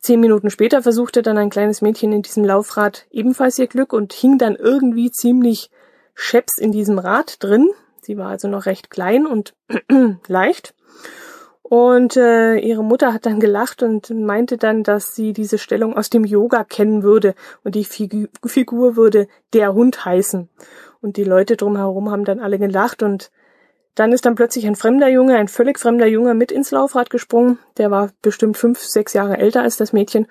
Zehn 0.00 0.20
Minuten 0.20 0.50
später 0.50 0.82
versuchte 0.82 1.22
dann 1.22 1.38
ein 1.38 1.50
kleines 1.50 1.82
Mädchen 1.82 2.12
in 2.12 2.22
diesem 2.22 2.44
Laufrad 2.44 3.06
ebenfalls 3.10 3.58
ihr 3.58 3.66
Glück 3.66 3.92
und 3.92 4.12
hing 4.12 4.38
dann 4.38 4.54
irgendwie 4.54 5.10
ziemlich 5.10 5.70
scheps 6.14 6.58
in 6.58 6.70
diesem 6.70 6.98
Rad 6.98 7.42
drin. 7.42 7.70
Sie 8.02 8.16
war 8.16 8.28
also 8.28 8.48
noch 8.48 8.66
recht 8.66 8.90
klein 8.90 9.26
und 9.26 9.54
leicht. 10.28 10.74
Und 11.62 12.16
äh, 12.16 12.56
ihre 12.56 12.82
Mutter 12.82 13.12
hat 13.12 13.26
dann 13.26 13.40
gelacht 13.40 13.82
und 13.82 14.08
meinte 14.10 14.56
dann, 14.56 14.84
dass 14.84 15.14
sie 15.14 15.34
diese 15.34 15.58
Stellung 15.58 15.94
aus 15.94 16.08
dem 16.08 16.24
Yoga 16.24 16.64
kennen 16.64 17.02
würde 17.02 17.34
und 17.62 17.74
die 17.74 17.84
Figu 17.84 18.28
Figur 18.46 18.96
würde 18.96 19.28
der 19.52 19.74
Hund 19.74 20.04
heißen. 20.04 20.48
Und 21.02 21.16
die 21.18 21.24
Leute 21.24 21.56
drumherum 21.56 22.10
haben 22.10 22.24
dann 22.24 22.40
alle 22.40 22.58
gelacht 22.58 23.02
und 23.02 23.30
dann 23.98 24.12
ist 24.12 24.24
dann 24.24 24.36
plötzlich 24.36 24.66
ein 24.66 24.76
fremder 24.76 25.08
Junge, 25.08 25.36
ein 25.36 25.48
völlig 25.48 25.78
fremder 25.78 26.06
Junge 26.06 26.34
mit 26.34 26.52
ins 26.52 26.70
Laufrad 26.70 27.10
gesprungen. 27.10 27.58
Der 27.78 27.90
war 27.90 28.10
bestimmt 28.22 28.56
fünf, 28.56 28.80
sechs 28.80 29.12
Jahre 29.12 29.38
älter 29.38 29.62
als 29.62 29.76
das 29.76 29.92
Mädchen 29.92 30.28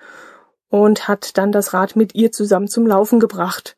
und 0.70 1.06
hat 1.06 1.36
dann 1.36 1.52
das 1.52 1.74
Rad 1.74 1.94
mit 1.94 2.14
ihr 2.14 2.32
zusammen 2.32 2.68
zum 2.68 2.86
Laufen 2.86 3.20
gebracht. 3.20 3.76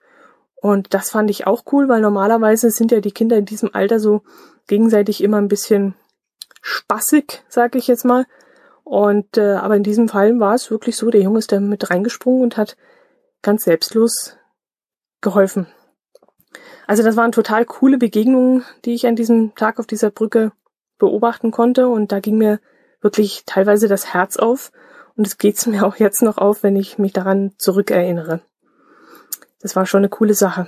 Und 0.54 0.94
das 0.94 1.10
fand 1.10 1.30
ich 1.30 1.46
auch 1.46 1.64
cool, 1.72 1.88
weil 1.88 2.00
normalerweise 2.00 2.70
sind 2.70 2.92
ja 2.92 3.00
die 3.00 3.10
Kinder 3.10 3.36
in 3.36 3.46
diesem 3.46 3.74
Alter 3.74 3.98
so 3.98 4.22
gegenseitig 4.68 5.22
immer 5.22 5.38
ein 5.38 5.48
bisschen 5.48 5.94
spaßig, 6.62 7.42
sag 7.48 7.74
ich 7.74 7.88
jetzt 7.88 8.04
mal. 8.04 8.26
Und 8.84 9.38
äh, 9.38 9.54
aber 9.54 9.76
in 9.76 9.82
diesem 9.82 10.08
Fall 10.08 10.38
war 10.38 10.54
es 10.54 10.70
wirklich 10.70 10.96
so, 10.96 11.10
der 11.10 11.22
Junge 11.22 11.38
ist 11.38 11.50
da 11.50 11.58
mit 11.58 11.90
reingesprungen 11.90 12.42
und 12.42 12.56
hat 12.56 12.76
ganz 13.42 13.64
selbstlos 13.64 14.36
geholfen. 15.20 15.66
Also 16.90 17.04
das 17.04 17.14
waren 17.14 17.30
total 17.30 17.66
coole 17.66 17.98
Begegnungen, 17.98 18.64
die 18.84 18.94
ich 18.94 19.06
an 19.06 19.14
diesem 19.14 19.54
Tag 19.54 19.78
auf 19.78 19.86
dieser 19.86 20.10
Brücke 20.10 20.50
beobachten 20.98 21.52
konnte 21.52 21.86
und 21.86 22.10
da 22.10 22.18
ging 22.18 22.36
mir 22.36 22.58
wirklich 23.00 23.44
teilweise 23.46 23.86
das 23.86 24.12
Herz 24.12 24.36
auf 24.36 24.72
und 25.14 25.24
es 25.24 25.38
geht's 25.38 25.66
mir 25.68 25.86
auch 25.86 25.94
jetzt 25.94 26.20
noch 26.20 26.36
auf, 26.36 26.64
wenn 26.64 26.74
ich 26.74 26.98
mich 26.98 27.12
daran 27.12 27.52
zurückerinnere. 27.58 28.40
Das 29.60 29.76
war 29.76 29.86
schon 29.86 29.98
eine 29.98 30.08
coole 30.08 30.34
Sache. 30.34 30.66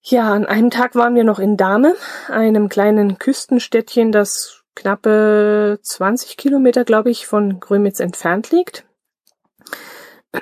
Ja, 0.00 0.32
an 0.32 0.46
einem 0.46 0.70
Tag 0.70 0.94
waren 0.94 1.16
wir 1.16 1.24
noch 1.24 1.40
in 1.40 1.56
Dahme, 1.56 1.96
einem 2.28 2.68
kleinen 2.68 3.18
Küstenstädtchen, 3.18 4.12
das 4.12 4.62
knappe 4.76 5.80
20 5.82 6.36
Kilometer, 6.36 6.84
glaube 6.84 7.10
ich, 7.10 7.26
von 7.26 7.58
Grömitz 7.58 7.98
entfernt 7.98 8.52
liegt. 8.52 8.84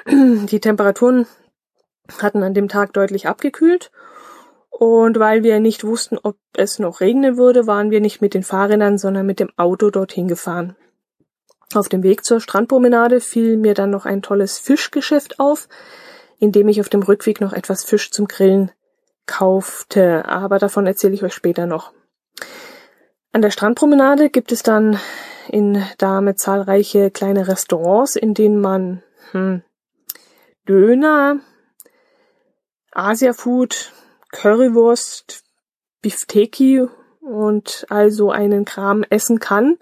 Die 0.07 0.61
Temperaturen 0.61 1.27
hatten 2.21 2.43
an 2.43 2.55
dem 2.55 2.69
Tag 2.69 2.93
deutlich 2.93 3.27
abgekühlt. 3.27 3.91
Und 4.71 5.19
weil 5.19 5.43
wir 5.43 5.59
nicht 5.61 5.85
wussten, 5.85 6.19
ob 6.23 6.37
es 6.55 6.79
noch 6.79 7.01
regnen 7.01 7.39
würde, 7.39 7.67
waren 7.67 7.91
wir 7.91 8.01
nicht 8.01 8.21
mit 8.21 8.35
den 8.35 8.43
Fahrrädern, 8.43 8.99
sondern 8.99 9.25
mit 9.25 9.41
dem 9.41 9.51
Auto 9.57 9.91
dorthin 9.91 10.29
gefahren. 10.29 10.77
Auf 11.75 11.89
dem 11.89 12.03
Weg 12.03 12.25
zur 12.25 12.41
Strandpromenade 12.41 13.21
fiel 13.21 13.57
mir 13.57 13.75
dann 13.75 13.91
noch 13.91 14.05
ein 14.05 14.23
tolles 14.23 14.59
Fischgeschäft 14.59 15.41
auf, 15.41 15.69
in 16.39 16.53
dem 16.53 16.69
ich 16.69 16.81
auf 16.81 16.89
dem 16.89 17.03
Rückweg 17.03 17.41
noch 17.41 17.53
etwas 17.53 17.85
Fisch 17.85 18.11
zum 18.11 18.29
Grillen 18.29 18.71
kaufte. 19.27 20.27
Aber 20.27 20.59
davon 20.59 20.87
erzähle 20.87 21.15
ich 21.15 21.25
euch 21.25 21.35
später 21.35 21.67
noch. 21.67 21.93
An 23.33 23.43
der 23.43 23.51
Strandpromenade 23.51 24.31
gibt 24.31 24.53
es 24.53 24.63
dann 24.63 24.99
in 25.49 25.83
Dahme 25.99 26.37
zahlreiche 26.37 27.11
kleine 27.11 27.49
Restaurants, 27.49 28.17
in 28.17 28.35
denen 28.35 28.61
man 28.61 29.03
hm, 29.33 29.63
Döner, 30.69 31.41
Asia-Food, 32.97 33.93
Currywurst, 34.33 35.45
Bifteki 36.03 36.87
und 37.21 37.87
also 37.89 38.31
einen 38.31 38.65
Kram 38.65 39.05
essen 39.09 39.39
kann. 39.39 39.77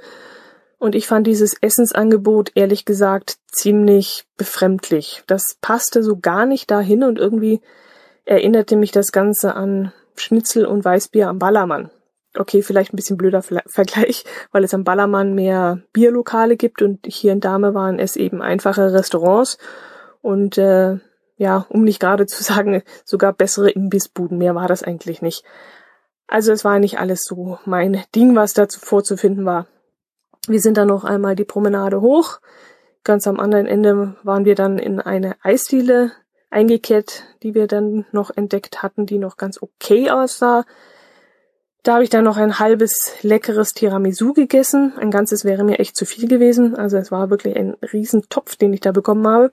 Und 0.79 0.95
ich 0.95 1.07
fand 1.07 1.27
dieses 1.27 1.55
Essensangebot 1.61 2.53
ehrlich 2.55 2.85
gesagt 2.85 3.39
ziemlich 3.51 4.27
befremdlich. 4.37 5.23
Das 5.27 5.57
passte 5.61 6.03
so 6.03 6.19
gar 6.19 6.45
nicht 6.45 6.71
dahin 6.71 7.05
und 7.05 7.19
irgendwie 7.19 7.61
erinnerte 8.25 8.77
mich 8.77 8.91
das 8.91 9.13
Ganze 9.13 9.55
an 9.55 9.93
Schnitzel 10.17 10.67
und 10.67 10.85
Weißbier 10.85 11.29
am 11.29 11.39
Ballermann. 11.39 11.91
Okay, 12.37 12.63
vielleicht 12.63 12.93
ein 12.93 12.97
bisschen 12.97 13.17
blöder 13.17 13.43
Vergleich, 13.67 14.25
weil 14.51 14.65
es 14.65 14.75
am 14.75 14.85
Ballermann 14.85 15.35
mehr 15.35 15.81
Bierlokale 15.93 16.57
gibt 16.57 16.83
und 16.83 17.07
hier 17.07 17.33
in 17.33 17.41
Dahme 17.41 17.75
waren 17.75 17.99
es 17.99 18.17
eben 18.17 18.43
einfache 18.43 18.93
Restaurants 18.93 19.59
und 20.21 20.59
äh, 20.59 20.99
ja, 21.37 21.67
um 21.69 21.85
nicht 21.85 22.01
gerade 22.01 22.27
zu 22.27 22.43
sagen, 22.43 22.83
sogar 23.05 23.33
bessere 23.33 23.71
Imbissbuden. 23.71 24.39
Mehr 24.39 24.55
war 24.55 24.69
das 24.69 24.83
eigentlich 24.83 25.23
nicht. 25.23 25.45
Also 26.27 26.53
es 26.53 26.65
war 26.65 26.79
nicht 26.79 26.99
alles 26.99 27.25
so 27.25 27.59
mein 27.65 28.03
Ding, 28.15 28.35
was 28.35 28.55
dazu 28.55 28.81
vorzufinden 28.81 29.45
war. 29.45 29.67
Wir 30.47 30.61
sind 30.61 30.77
dann 30.77 30.89
noch 30.89 31.05
einmal 31.05 31.37
die 31.37 31.45
Promenade 31.45 32.01
hoch. 32.01 32.41
Ganz 33.03 33.27
am 33.27 33.39
anderen 33.39 33.67
Ende 33.67 34.17
waren 34.23 34.45
wir 34.45 34.55
dann 34.55 34.79
in 34.79 35.01
eine 35.01 35.37
Eisdiele 35.43 36.13
eingekehrt, 36.51 37.25
die 37.43 37.55
wir 37.55 37.67
dann 37.67 38.07
noch 38.13 38.31
entdeckt 38.35 38.83
hatten, 38.83 39.07
die 39.07 39.19
noch 39.19 39.37
ganz 39.37 39.61
okay 39.61 40.11
aussah. 40.11 40.65
Da 41.83 41.95
habe 41.95 42.05
ich 42.05 42.11
dann 42.11 42.25
noch 42.25 42.39
ein 42.39 42.59
halbes 42.59 43.13
leckeres 43.21 43.75
Tiramisu 43.75 44.33
gegessen. 44.33 44.95
Ein 44.97 45.11
ganzes 45.11 45.45
wäre 45.45 45.65
mir 45.65 45.81
echt 45.81 45.97
zu 45.97 46.07
viel 46.07 46.29
gewesen. 46.29 46.75
Also 46.75 46.97
es 46.97 47.13
war 47.13 47.29
wirklich 47.29 47.57
ein 47.57 47.77
Riesentopf, 47.93 48.57
den 48.57 48.73
ich 48.73 48.81
da 48.81 48.93
bekommen 48.93 49.27
habe 49.27 49.51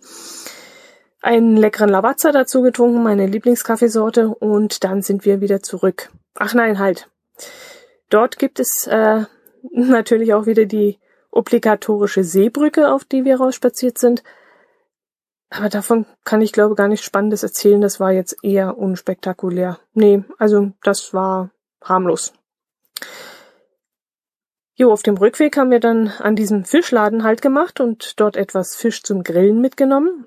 einen 1.21 1.55
leckeren 1.55 1.89
Lavazza 1.89 2.31
dazu 2.31 2.61
getrunken, 2.61 3.03
meine 3.03 3.27
Lieblingskaffeesorte, 3.27 4.29
und 4.29 4.83
dann 4.83 5.01
sind 5.01 5.23
wir 5.23 5.39
wieder 5.39 5.61
zurück. 5.61 6.09
Ach 6.35 6.53
nein, 6.53 6.79
halt. 6.79 7.09
Dort 8.09 8.39
gibt 8.39 8.59
es 8.59 8.87
äh, 8.87 9.23
natürlich 9.71 10.33
auch 10.33 10.47
wieder 10.47 10.65
die 10.65 10.99
obligatorische 11.31 12.23
Seebrücke, 12.23 12.91
auf 12.91 13.05
die 13.05 13.23
wir 13.23 13.37
rausspaziert 13.37 13.97
sind. 13.97 14.23
Aber 15.49 15.69
davon 15.69 16.05
kann 16.23 16.41
ich 16.41 16.53
glaube 16.53 16.75
gar 16.75 16.87
nichts 16.87 17.05
Spannendes 17.05 17.43
erzählen. 17.43 17.81
Das 17.81 17.99
war 17.99 18.11
jetzt 18.11 18.37
eher 18.41 18.77
unspektakulär. 18.77 19.79
Nee, 19.93 20.23
also 20.37 20.71
das 20.83 21.13
war 21.13 21.51
harmlos. 21.83 22.33
Jo, 24.75 24.91
auf 24.91 25.03
dem 25.03 25.17
Rückweg 25.17 25.57
haben 25.57 25.71
wir 25.71 25.79
dann 25.79 26.07
an 26.19 26.35
diesem 26.35 26.63
Fischladen 26.63 27.23
halt 27.23 27.41
gemacht 27.41 27.79
und 27.79 28.19
dort 28.19 28.37
etwas 28.37 28.75
Fisch 28.75 29.03
zum 29.03 29.23
Grillen 29.23 29.59
mitgenommen 29.61 30.25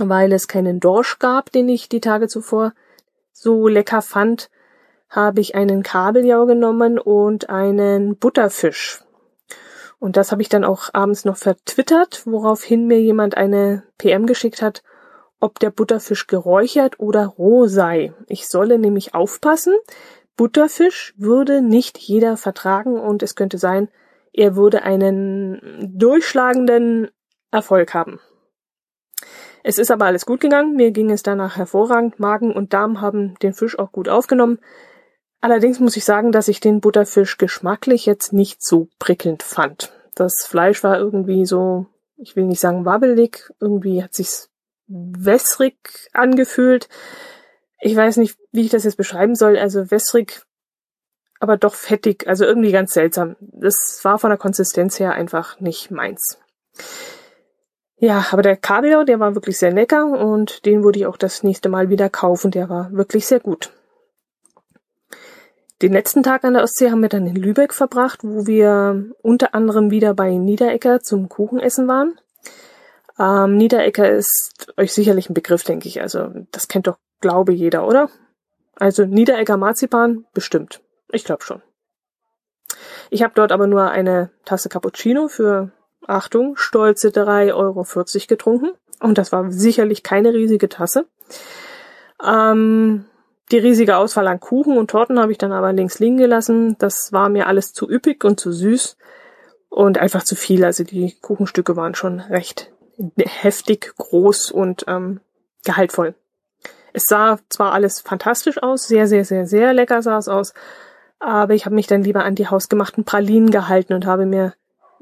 weil 0.00 0.32
es 0.32 0.48
keinen 0.48 0.80
Dorsch 0.80 1.18
gab, 1.18 1.50
den 1.52 1.68
ich 1.68 1.88
die 1.88 2.00
Tage 2.00 2.28
zuvor 2.28 2.72
so 3.32 3.68
lecker 3.68 4.02
fand, 4.02 4.50
habe 5.08 5.40
ich 5.40 5.54
einen 5.54 5.82
Kabeljau 5.82 6.46
genommen 6.46 6.98
und 6.98 7.48
einen 7.48 8.16
Butterfisch. 8.16 9.02
Und 9.98 10.16
das 10.16 10.30
habe 10.30 10.42
ich 10.42 10.48
dann 10.48 10.64
auch 10.64 10.90
abends 10.92 11.24
noch 11.24 11.36
vertwittert, 11.36 12.22
woraufhin 12.26 12.86
mir 12.86 13.00
jemand 13.00 13.36
eine 13.36 13.82
PM 13.96 14.26
geschickt 14.26 14.62
hat, 14.62 14.82
ob 15.40 15.58
der 15.58 15.70
Butterfisch 15.70 16.26
geräuchert 16.26 17.00
oder 17.00 17.26
roh 17.26 17.66
sei. 17.66 18.12
Ich 18.26 18.48
solle 18.48 18.78
nämlich 18.78 19.14
aufpassen, 19.14 19.74
Butterfisch 20.36 21.14
würde 21.16 21.62
nicht 21.62 21.98
jeder 21.98 22.36
vertragen 22.36 22.98
und 23.00 23.22
es 23.22 23.34
könnte 23.34 23.58
sein, 23.58 23.88
er 24.32 24.54
würde 24.54 24.82
einen 24.82 25.98
durchschlagenden 25.98 27.10
Erfolg 27.50 27.92
haben. 27.92 28.20
Es 29.68 29.76
ist 29.76 29.90
aber 29.90 30.06
alles 30.06 30.24
gut 30.24 30.40
gegangen, 30.40 30.76
mir 30.76 30.92
ging 30.92 31.10
es 31.10 31.22
danach 31.22 31.58
hervorragend, 31.58 32.18
Magen 32.18 32.54
und 32.54 32.72
Darm 32.72 33.02
haben 33.02 33.34
den 33.40 33.52
Fisch 33.52 33.78
auch 33.78 33.92
gut 33.92 34.08
aufgenommen. 34.08 34.60
Allerdings 35.42 35.78
muss 35.78 35.98
ich 35.98 36.06
sagen, 36.06 36.32
dass 36.32 36.48
ich 36.48 36.60
den 36.60 36.80
Butterfisch 36.80 37.36
geschmacklich 37.36 38.06
jetzt 38.06 38.32
nicht 38.32 38.64
so 38.64 38.88
prickelnd 38.98 39.42
fand. 39.42 39.92
Das 40.14 40.46
Fleisch 40.48 40.82
war 40.84 40.98
irgendwie 40.98 41.44
so, 41.44 41.84
ich 42.16 42.34
will 42.34 42.44
nicht 42.44 42.60
sagen 42.60 42.86
wabbelig, 42.86 43.52
irgendwie 43.60 44.02
hat 44.02 44.14
sich's 44.14 44.48
wässrig 44.86 45.76
angefühlt. 46.14 46.88
Ich 47.78 47.94
weiß 47.94 48.16
nicht, 48.16 48.38
wie 48.52 48.62
ich 48.62 48.70
das 48.70 48.84
jetzt 48.84 48.96
beschreiben 48.96 49.34
soll, 49.34 49.58
also 49.58 49.90
wässrig, 49.90 50.40
aber 51.40 51.58
doch 51.58 51.74
fettig, 51.74 52.26
also 52.26 52.46
irgendwie 52.46 52.72
ganz 52.72 52.94
seltsam. 52.94 53.36
Das 53.40 54.00
war 54.02 54.18
von 54.18 54.30
der 54.30 54.38
Konsistenz 54.38 54.98
her 54.98 55.12
einfach 55.12 55.60
nicht 55.60 55.90
meins. 55.90 56.38
Ja, 58.00 58.26
aber 58.30 58.42
der 58.42 58.56
Kabeljau, 58.56 59.02
der 59.04 59.18
war 59.18 59.34
wirklich 59.34 59.58
sehr 59.58 59.72
lecker 59.72 60.06
und 60.06 60.64
den 60.66 60.84
würde 60.84 61.00
ich 61.00 61.06
auch 61.06 61.16
das 61.16 61.42
nächste 61.42 61.68
Mal 61.68 61.88
wieder 61.88 62.08
kaufen. 62.08 62.52
Der 62.52 62.68
war 62.68 62.92
wirklich 62.92 63.26
sehr 63.26 63.40
gut. 63.40 63.72
Den 65.82 65.92
letzten 65.92 66.22
Tag 66.22 66.44
an 66.44 66.54
der 66.54 66.62
Ostsee 66.62 66.90
haben 66.90 67.02
wir 67.02 67.08
dann 67.08 67.26
in 67.26 67.36
Lübeck 67.36 67.72
verbracht, 67.72 68.20
wo 68.22 68.46
wir 68.46 69.04
unter 69.22 69.54
anderem 69.54 69.90
wieder 69.90 70.14
bei 70.14 70.30
Niederecker 70.30 71.00
zum 71.00 71.28
Kuchenessen 71.28 71.86
waren. 71.86 72.18
Ähm, 73.18 73.56
Niederecker 73.56 74.10
ist 74.10 74.72
euch 74.76 74.92
sicherlich 74.92 75.28
ein 75.28 75.34
Begriff, 75.34 75.64
denke 75.64 75.88
ich. 75.88 76.00
Also 76.00 76.30
das 76.52 76.68
kennt 76.68 76.86
doch, 76.86 76.98
glaube 77.20 77.52
jeder, 77.52 77.86
oder? 77.86 78.10
Also 78.76 79.04
Niederecker 79.06 79.56
Marzipan, 79.56 80.24
bestimmt. 80.34 80.80
Ich 81.10 81.24
glaube 81.24 81.42
schon. 81.42 81.62
Ich 83.10 83.22
habe 83.22 83.34
dort 83.34 83.50
aber 83.50 83.66
nur 83.66 83.90
eine 83.90 84.30
Tasse 84.44 84.68
Cappuccino 84.68 85.28
für 85.28 85.72
Achtung, 86.08 86.56
stolze 86.56 87.08
3,40 87.08 87.54
Euro 87.54 87.86
getrunken. 88.28 88.70
Und 89.00 89.18
das 89.18 89.30
war 89.30 89.50
sicherlich 89.50 90.02
keine 90.02 90.32
riesige 90.32 90.68
Tasse. 90.68 91.06
Ähm, 92.24 93.04
die 93.52 93.58
riesige 93.58 93.96
Auswahl 93.96 94.26
an 94.26 94.40
Kuchen 94.40 94.76
und 94.76 94.90
Torten 94.90 95.20
habe 95.20 95.32
ich 95.32 95.38
dann 95.38 95.52
aber 95.52 95.72
links 95.72 95.98
liegen 95.98 96.16
gelassen. 96.16 96.76
Das 96.78 97.12
war 97.12 97.28
mir 97.28 97.46
alles 97.46 97.72
zu 97.72 97.88
üppig 97.88 98.24
und 98.24 98.40
zu 98.40 98.52
süß 98.52 98.96
und 99.68 99.98
einfach 99.98 100.24
zu 100.24 100.34
viel. 100.34 100.64
Also 100.64 100.84
die 100.84 101.14
Kuchenstücke 101.20 101.76
waren 101.76 101.94
schon 101.94 102.20
recht 102.20 102.72
heftig, 103.18 103.94
groß 103.96 104.50
und 104.50 104.84
ähm, 104.88 105.20
gehaltvoll. 105.64 106.14
Es 106.92 107.04
sah 107.06 107.38
zwar 107.48 107.72
alles 107.72 108.00
fantastisch 108.00 108.60
aus, 108.62 108.88
sehr, 108.88 109.06
sehr, 109.06 109.24
sehr, 109.24 109.46
sehr 109.46 109.72
lecker 109.72 110.02
sah 110.02 110.18
es 110.18 110.28
aus, 110.28 110.52
aber 111.20 111.54
ich 111.54 111.64
habe 111.64 111.74
mich 111.74 111.86
dann 111.86 112.02
lieber 112.02 112.24
an 112.24 112.34
die 112.34 112.48
hausgemachten 112.48 113.04
Pralinen 113.04 113.50
gehalten 113.50 113.92
und 113.92 114.06
habe 114.06 114.26
mir 114.26 114.54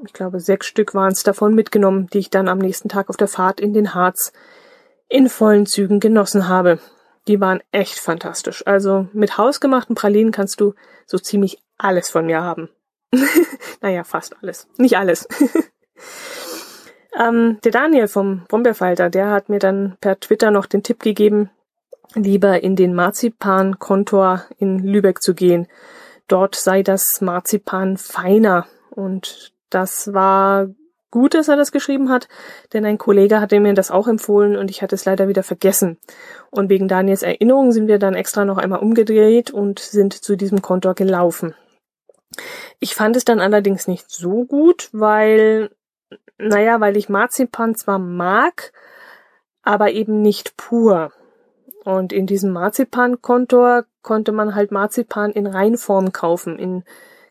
ich 0.05 0.13
glaube, 0.13 0.39
sechs 0.39 0.67
Stück 0.67 0.93
waren 0.93 1.11
es 1.11 1.23
davon 1.23 1.55
mitgenommen, 1.55 2.07
die 2.07 2.19
ich 2.19 2.29
dann 2.29 2.47
am 2.47 2.59
nächsten 2.59 2.89
Tag 2.89 3.09
auf 3.09 3.17
der 3.17 3.27
Fahrt 3.27 3.59
in 3.59 3.73
den 3.73 3.93
Harz 3.93 4.31
in 5.09 5.29
vollen 5.29 5.65
Zügen 5.65 5.99
genossen 5.99 6.47
habe. 6.47 6.79
Die 7.27 7.39
waren 7.41 7.61
echt 7.71 7.99
fantastisch. 7.99 8.65
Also 8.65 9.07
mit 9.13 9.37
hausgemachten 9.37 9.95
Pralinen 9.95 10.31
kannst 10.31 10.61
du 10.61 10.73
so 11.05 11.17
ziemlich 11.17 11.61
alles 11.77 12.09
von 12.09 12.25
mir 12.25 12.41
haben. 12.41 12.69
naja, 13.81 14.03
fast 14.03 14.35
alles. 14.41 14.67
Nicht 14.77 14.97
alles. 14.97 15.27
ähm, 17.19 17.59
der 17.63 17.71
Daniel 17.71 18.07
vom 18.07 18.45
Brombeerfalter, 18.47 19.09
der 19.09 19.31
hat 19.31 19.49
mir 19.49 19.59
dann 19.59 19.97
per 19.99 20.19
Twitter 20.19 20.51
noch 20.51 20.65
den 20.65 20.83
Tipp 20.83 20.99
gegeben, 20.99 21.49
lieber 22.13 22.61
in 22.61 22.75
den 22.75 22.93
Marzipan-Kontor 22.93 24.43
in 24.57 24.79
Lübeck 24.79 25.21
zu 25.21 25.33
gehen. 25.33 25.67
Dort 26.27 26.55
sei 26.55 26.83
das 26.83 27.21
Marzipan 27.21 27.97
feiner 27.97 28.67
und 28.89 29.53
das 29.69 30.13
war 30.13 30.67
gut, 31.11 31.33
dass 31.33 31.47
er 31.47 31.55
das 31.55 31.71
geschrieben 31.71 32.09
hat, 32.09 32.27
denn 32.73 32.85
ein 32.85 32.97
Kollege 32.97 33.39
hatte 33.39 33.59
mir 33.59 33.73
das 33.73 33.91
auch 33.91 34.07
empfohlen 34.07 34.55
und 34.55 34.69
ich 34.69 34.81
hatte 34.81 34.95
es 34.95 35.05
leider 35.05 35.27
wieder 35.27 35.43
vergessen. 35.43 35.97
Und 36.51 36.69
wegen 36.69 36.87
Daniels 36.87 37.23
Erinnerung 37.23 37.71
sind 37.71 37.87
wir 37.87 37.99
dann 37.99 38.13
extra 38.13 38.45
noch 38.45 38.57
einmal 38.57 38.79
umgedreht 38.79 39.51
und 39.51 39.79
sind 39.79 40.13
zu 40.13 40.35
diesem 40.35 40.61
Kontor 40.61 40.95
gelaufen. 40.95 41.55
Ich 42.79 42.93
fand 42.93 43.15
es 43.15 43.25
dann 43.25 43.39
allerdings 43.39 43.87
nicht 43.87 44.09
so 44.09 44.45
gut, 44.45 44.89
weil, 44.91 45.71
naja, 46.37 46.81
weil 46.81 46.97
ich 46.97 47.09
Marzipan 47.09 47.75
zwar 47.75 47.99
mag, 47.99 48.73
aber 49.63 49.91
eben 49.91 50.21
nicht 50.21 50.57
pur. 50.57 51.11
Und 51.83 52.11
in 52.11 52.27
diesem 52.27 52.51
Marzipan-Kontor 52.51 53.85
konnte 54.01 54.33
man 54.33 54.55
halt 54.55 54.71
Marzipan 54.71 55.31
in 55.31 55.47
Reinform 55.47 56.11
kaufen, 56.11 56.59
in 56.59 56.83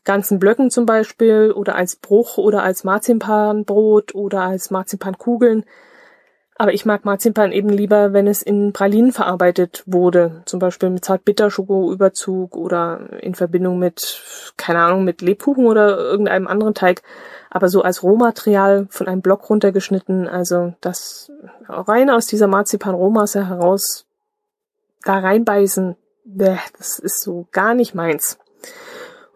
ganzen 0.07 0.38
Blöcken 0.38 0.71
zum 0.71 0.87
Beispiel 0.87 1.53
oder 1.53 1.75
als 1.75 1.97
Bruch 1.97 2.38
oder 2.38 2.62
als 2.62 2.85
Marzipanbrot 2.85 4.14
oder 4.14 4.42
als 4.42 4.71
Marzipankugeln. 4.71 5.64
Aber 6.59 6.73
ich 6.73 6.87
mag 6.87 7.05
Marzipan 7.05 7.53
eben 7.53 7.69
lieber, 7.69 8.14
wenn 8.14 8.27
es 8.27 8.40
in 8.40 8.73
Pralinen 8.73 9.12
verarbeitet 9.12 9.83
wurde. 9.85 10.40
Zum 10.47 10.59
Beispiel 10.59 10.88
mit 10.88 11.05
Zartbitterschoko-Überzug 11.05 12.57
oder 12.57 13.11
in 13.21 13.35
Verbindung 13.35 13.79
mit, 13.79 14.23
keine 14.57 14.79
Ahnung, 14.79 15.05
mit 15.05 15.21
Lebkuchen 15.21 15.66
oder 15.66 15.99
irgendeinem 15.99 16.47
anderen 16.47 16.73
Teig. 16.73 17.03
Aber 17.51 17.69
so 17.69 17.83
als 17.83 18.03
Rohmaterial 18.03 18.87
von 18.88 19.07
einem 19.07 19.21
Block 19.21 19.51
runtergeschnitten. 19.51 20.29
Also 20.29 20.73
das 20.81 21.31
rein 21.69 22.09
aus 22.09 22.27
dieser 22.27 22.47
Marzipan-Rohmasse 22.47 23.47
heraus 23.49 24.07
da 25.03 25.19
reinbeißen, 25.19 25.97
das 26.25 26.99
ist 26.99 27.21
so 27.21 27.47
gar 27.53 27.75
nicht 27.75 27.95
meins. 27.95 28.38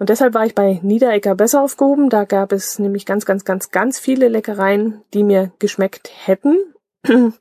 Und 0.00 0.08
deshalb 0.08 0.32
war 0.32 0.46
ich 0.46 0.54
bei 0.54 0.80
Niederecker 0.82 1.34
besser 1.34 1.60
aufgehoben. 1.60 2.08
Da 2.08 2.24
gab 2.24 2.52
es 2.52 2.78
nämlich 2.78 3.04
ganz, 3.04 3.26
ganz, 3.26 3.44
ganz, 3.44 3.70
ganz 3.70 3.98
viele 4.00 4.28
Leckereien, 4.28 5.02
die 5.12 5.22
mir 5.22 5.52
geschmeckt 5.58 6.10
hätten. 6.24 6.56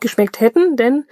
geschmeckt 0.00 0.38
hätten, 0.38 0.76
denn 0.76 1.04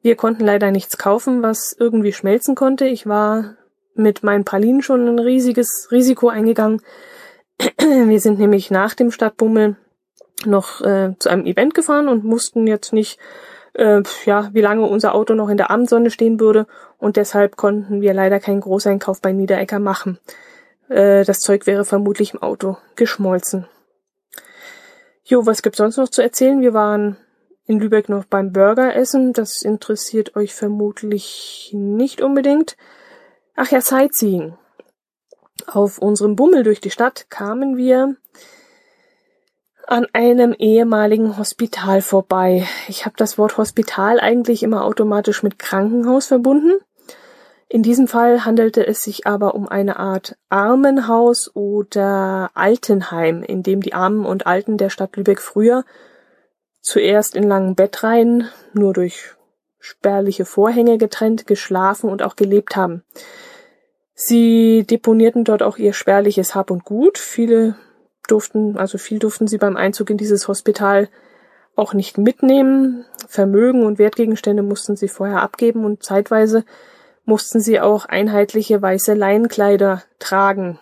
wir 0.00 0.16
konnten 0.16 0.44
leider 0.44 0.70
nichts 0.70 0.96
kaufen, 0.96 1.42
was 1.42 1.76
irgendwie 1.78 2.14
schmelzen 2.14 2.54
konnte. 2.54 2.86
Ich 2.86 3.06
war 3.06 3.56
mit 3.94 4.22
meinen 4.22 4.46
Pralinen 4.46 4.82
schon 4.82 5.06
ein 5.06 5.18
riesiges 5.18 5.88
Risiko 5.90 6.30
eingegangen. 6.30 6.80
wir 7.78 8.20
sind 8.20 8.38
nämlich 8.38 8.70
nach 8.70 8.94
dem 8.94 9.10
Stadtbummel 9.10 9.76
noch 10.46 10.80
äh, 10.80 11.14
zu 11.18 11.28
einem 11.28 11.44
Event 11.44 11.74
gefahren 11.74 12.08
und 12.08 12.24
mussten 12.24 12.66
jetzt 12.66 12.94
nicht, 12.94 13.18
äh, 13.74 14.02
ja, 14.24 14.50
wie 14.52 14.60
lange 14.60 14.86
unser 14.86 15.14
Auto 15.14 15.34
noch 15.34 15.48
in 15.48 15.56
der 15.56 15.70
Abendsonne 15.70 16.10
stehen 16.10 16.40
würde 16.40 16.66
und 16.98 17.16
deshalb 17.16 17.56
konnten 17.56 18.00
wir 18.00 18.14
leider 18.14 18.40
keinen 18.40 18.60
Großeinkauf 18.60 19.20
bei 19.20 19.32
Niederecker 19.32 19.78
machen. 19.78 20.18
Äh, 20.88 21.24
das 21.24 21.40
Zeug 21.40 21.66
wäre 21.66 21.84
vermutlich 21.84 22.34
im 22.34 22.42
Auto 22.42 22.76
geschmolzen. 22.96 23.66
Jo, 25.24 25.46
was 25.46 25.62
gibt's 25.62 25.78
sonst 25.78 25.96
noch 25.96 26.08
zu 26.08 26.22
erzählen? 26.22 26.60
Wir 26.60 26.74
waren 26.74 27.16
in 27.66 27.78
Lübeck 27.78 28.08
noch 28.08 28.24
beim 28.24 28.52
Burger 28.52 28.96
essen. 28.96 29.32
Das 29.32 29.62
interessiert 29.62 30.34
euch 30.34 30.54
vermutlich 30.54 31.70
nicht 31.72 32.20
unbedingt. 32.20 32.76
Ach 33.54 33.70
ja, 33.70 33.80
Sightseeing. 33.80 34.56
Auf 35.66 35.98
unserem 35.98 36.34
Bummel 36.34 36.64
durch 36.64 36.80
die 36.80 36.90
Stadt 36.90 37.26
kamen 37.30 37.76
wir 37.76 38.16
an 39.90 40.06
einem 40.12 40.52
ehemaligen 40.52 41.36
Hospital 41.36 42.00
vorbei. 42.00 42.64
Ich 42.86 43.06
habe 43.06 43.16
das 43.16 43.38
Wort 43.38 43.58
Hospital 43.58 44.20
eigentlich 44.20 44.62
immer 44.62 44.84
automatisch 44.84 45.42
mit 45.42 45.58
Krankenhaus 45.58 46.26
verbunden. 46.26 46.78
In 47.68 47.82
diesem 47.82 48.06
Fall 48.06 48.44
handelte 48.44 48.86
es 48.86 49.02
sich 49.02 49.26
aber 49.26 49.56
um 49.56 49.66
eine 49.68 49.98
Art 49.98 50.36
Armenhaus 50.48 51.50
oder 51.56 52.52
Altenheim, 52.54 53.42
in 53.42 53.64
dem 53.64 53.80
die 53.80 53.92
Armen 53.92 54.24
und 54.24 54.46
Alten 54.46 54.76
der 54.76 54.90
Stadt 54.90 55.16
Lübeck 55.16 55.40
früher 55.40 55.84
zuerst 56.80 57.34
in 57.34 57.42
langen 57.42 57.74
Bettreihen, 57.74 58.48
nur 58.72 58.92
durch 58.92 59.34
spärliche 59.80 60.44
Vorhänge 60.44 60.98
getrennt, 60.98 61.48
geschlafen 61.48 62.10
und 62.10 62.22
auch 62.22 62.36
gelebt 62.36 62.76
haben. 62.76 63.02
Sie 64.14 64.84
deponierten 64.88 65.42
dort 65.42 65.64
auch 65.64 65.78
ihr 65.78 65.94
spärliches 65.94 66.54
Hab 66.54 66.70
und 66.70 66.84
Gut. 66.84 67.18
Viele 67.18 67.74
durften, 68.28 68.76
also 68.76 68.98
viel 68.98 69.18
durften 69.18 69.46
sie 69.46 69.58
beim 69.58 69.76
Einzug 69.76 70.10
in 70.10 70.16
dieses 70.16 70.48
Hospital 70.48 71.08
auch 71.76 71.94
nicht 71.94 72.18
mitnehmen. 72.18 73.04
Vermögen 73.28 73.84
und 73.84 73.98
Wertgegenstände 73.98 74.62
mussten 74.62 74.96
sie 74.96 75.08
vorher 75.08 75.42
abgeben 75.42 75.84
und 75.84 76.02
zeitweise 76.02 76.64
mussten 77.24 77.60
sie 77.60 77.80
auch 77.80 78.06
einheitliche 78.06 78.80
weiße 78.82 79.14
Leinkleider 79.14 80.02
tragen. 80.18 80.78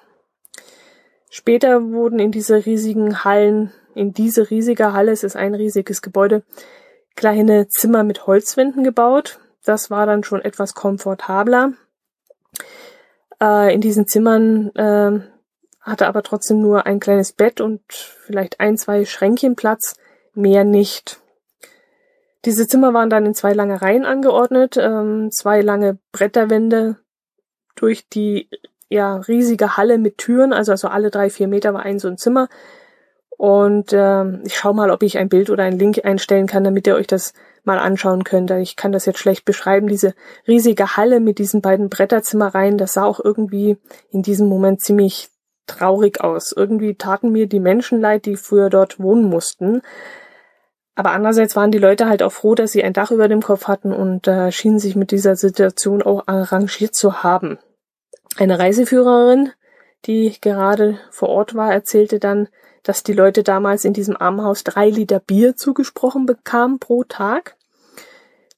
Später 1.31 1.90
wurden 1.92 2.18
in 2.18 2.33
diese 2.33 2.64
riesigen 2.64 3.24
Hallen 3.24 3.72
in 3.98 4.12
diese 4.12 4.48
riesige 4.48 4.92
Halle, 4.92 5.11
es 5.12 5.24
ist 5.24 5.37
ein 5.37 5.55
riesiges 5.55 6.03
Gebäude, 6.03 6.44
kleine 7.16 7.66
Zimmer 7.68 8.05
mit 8.05 8.27
Holzwänden 8.27 8.85
gebaut. 8.85 9.40
Das 9.64 9.90
war 9.90 10.07
dann 10.07 10.22
schon 10.22 10.40
etwas 10.40 10.74
komfortabler. 10.74 11.72
Äh, 13.42 13.74
in 13.74 13.81
diesen 13.81 14.07
Zimmern 14.07 14.70
äh, 14.77 15.20
hatte 15.88 16.07
aber 16.07 16.22
trotzdem 16.22 16.61
nur 16.61 16.87
ein 16.87 17.01
kleines 17.01 17.33
Bett 17.33 17.61
und 17.61 17.81
vielleicht 17.88 18.61
ein, 18.61 18.77
zwei 18.77 19.05
Schränkchen 19.05 19.57
Platz, 19.57 19.96
mehr 20.35 20.64
nicht. 20.64 21.20
Diese 22.44 22.68
Zimmer 22.68 22.94
waren 22.94 23.11
dann 23.11 23.27
in 23.27 23.35
zwei 23.35 23.53
lange 23.53 23.83
Reihen 23.83 24.05
angeordnet, 24.05 24.77
ähm, 24.77 25.31
zwei 25.33 25.61
lange 25.61 25.98
Bretterwände 26.12 26.96
durch 27.74 28.09
die 28.09 28.48
ja 28.88 29.16
riesige 29.16 29.77
Halle 29.77 29.98
mit 29.98 30.18
Türen, 30.18 30.53
also 30.53 30.72
also 30.72 30.88
alle 30.88 31.11
drei 31.11 31.31
vier 31.31 31.48
Meter 31.48 31.74
war 31.74 31.83
ein 31.83 31.98
so 31.98 32.09
ein 32.09 32.16
Zimmer 32.16 32.48
und 33.38 33.92
äh, 33.92 34.42
ich 34.42 34.57
schaue 34.57 34.74
mal, 34.74 34.90
ob 34.90 35.05
ich 35.05 35.16
ein 35.16 35.29
Bild 35.29 35.48
oder 35.48 35.62
einen 35.62 35.79
Link 35.79 36.05
einstellen 36.05 36.48
kann, 36.48 36.64
damit 36.64 36.88
ihr 36.88 36.96
euch 36.96 37.07
das 37.07 37.35
mal 37.62 37.79
anschauen 37.79 38.24
könnt. 38.24 38.51
Ich 38.51 38.74
kann 38.74 38.90
das 38.90 39.07
jetzt 39.07 39.20
schlecht 39.20 39.44
beschreiben. 39.44 39.87
Diese 39.87 40.14
riesige 40.48 40.96
Halle 40.96 41.20
mit 41.20 41.38
diesen 41.38 41.62
beiden 41.62 41.88
Bretterzimmereien, 41.88 42.79
das 42.79 42.94
sah 42.94 43.05
auch 43.05 43.20
irgendwie 43.22 43.77
in 44.11 44.22
diesem 44.22 44.48
Moment 44.48 44.81
ziemlich 44.81 45.31
traurig 45.69 46.21
aus. 46.21 46.53
Irgendwie 46.53 46.95
taten 46.95 47.31
mir 47.31 47.47
die 47.47 47.61
Menschen 47.61 48.01
leid, 48.01 48.27
die 48.27 48.37
früher 48.37 48.71
dort 48.71 48.99
wohnen 48.99 49.25
mussten. 49.25 49.83
Aber 50.95 51.13
andererseits 51.13 51.55
waren 51.55 51.71
die 51.71 51.79
Leute 51.79 52.09
halt 52.09 52.25
auch 52.25 52.33
froh, 52.33 52.57
dass 52.57 52.73
sie 52.73 52.83
ein 52.83 52.93
Dach 52.93 53.13
über 53.13 53.29
dem 53.29 53.41
Kopf 53.41 53.69
hatten 53.69 53.93
und 53.93 54.27
äh, 54.27 54.51
schienen 54.51 54.81
sich 54.81 54.97
mit 54.97 55.13
dieser 55.13 55.37
Situation 55.37 56.03
auch 56.03 56.25
arrangiert 56.27 56.97
zu 56.97 57.23
haben. 57.23 57.59
Eine 58.37 58.59
Reiseführerin, 58.59 59.53
die 60.07 60.37
gerade 60.41 60.99
vor 61.11 61.29
Ort 61.29 61.55
war, 61.55 61.73
erzählte 61.73 62.19
dann, 62.19 62.49
dass 62.83 63.03
die 63.03 63.13
Leute 63.13 63.43
damals 63.43 63.85
in 63.85 63.93
diesem 63.93 64.17
Armenhaus 64.17 64.65
drei 64.65 64.89
Liter 64.89 65.21
Bier 65.21 65.57
zugesprochen 65.57 66.27
bekamen 66.27 66.79
pro 66.79 67.05
Tag. 67.05 67.57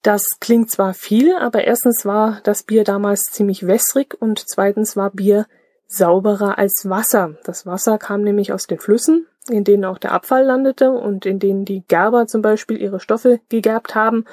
Das 0.03 0.25
klingt 0.41 0.71
zwar 0.71 0.95
viel, 0.95 1.35
aber 1.37 1.65
erstens 1.65 2.07
war 2.07 2.41
das 2.45 2.63
Bier 2.63 2.85
damals 2.85 3.25
ziemlich 3.25 3.67
wässrig 3.67 4.17
und 4.19 4.43
zweitens 4.47 4.97
war 4.97 5.11
Bier 5.11 5.47
sauberer 5.91 6.57
als 6.57 6.89
Wasser. 6.89 7.35
Das 7.45 7.67
Wasser 7.67 7.99
kam 7.99 8.23
nämlich 8.23 8.53
aus 8.53 8.67
den 8.67 8.79
Flüssen, 8.79 9.27
in 9.49 9.65
denen 9.65 9.85
auch 9.85 9.99
der 9.99 10.13
Abfall 10.13 10.45
landete 10.45 10.91
und 10.93 11.27
in 11.27 11.39
denen 11.41 11.65
die 11.65 11.83
Gerber 11.87 12.27
zum 12.27 12.43
Beispiel 12.43 12.81
ihre 12.81 13.01
Stoffe 13.01 13.41
gegerbt 13.49 13.95
haben. 13.95 14.25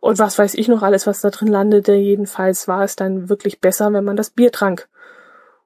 Und 0.00 0.18
was 0.18 0.38
weiß 0.38 0.54
ich 0.54 0.66
noch 0.66 0.82
alles, 0.82 1.06
was 1.06 1.20
da 1.20 1.30
drin 1.30 1.48
landete. 1.48 1.92
Jedenfalls 1.92 2.68
war 2.68 2.82
es 2.82 2.96
dann 2.96 3.28
wirklich 3.28 3.60
besser, 3.60 3.92
wenn 3.92 4.04
man 4.04 4.16
das 4.16 4.30
Bier 4.30 4.50
trank. 4.50 4.88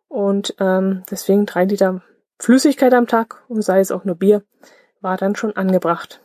Und 0.08 0.54
ähm, 0.58 1.04
deswegen 1.10 1.46
drei 1.46 1.64
Liter 1.64 2.02
Flüssigkeit 2.40 2.94
am 2.94 3.06
Tag 3.06 3.42
und 3.48 3.62
sei 3.62 3.80
es 3.80 3.90
auch 3.90 4.04
nur 4.04 4.16
Bier, 4.16 4.42
war 5.00 5.16
dann 5.16 5.36
schon 5.36 5.56
angebracht. 5.56 6.20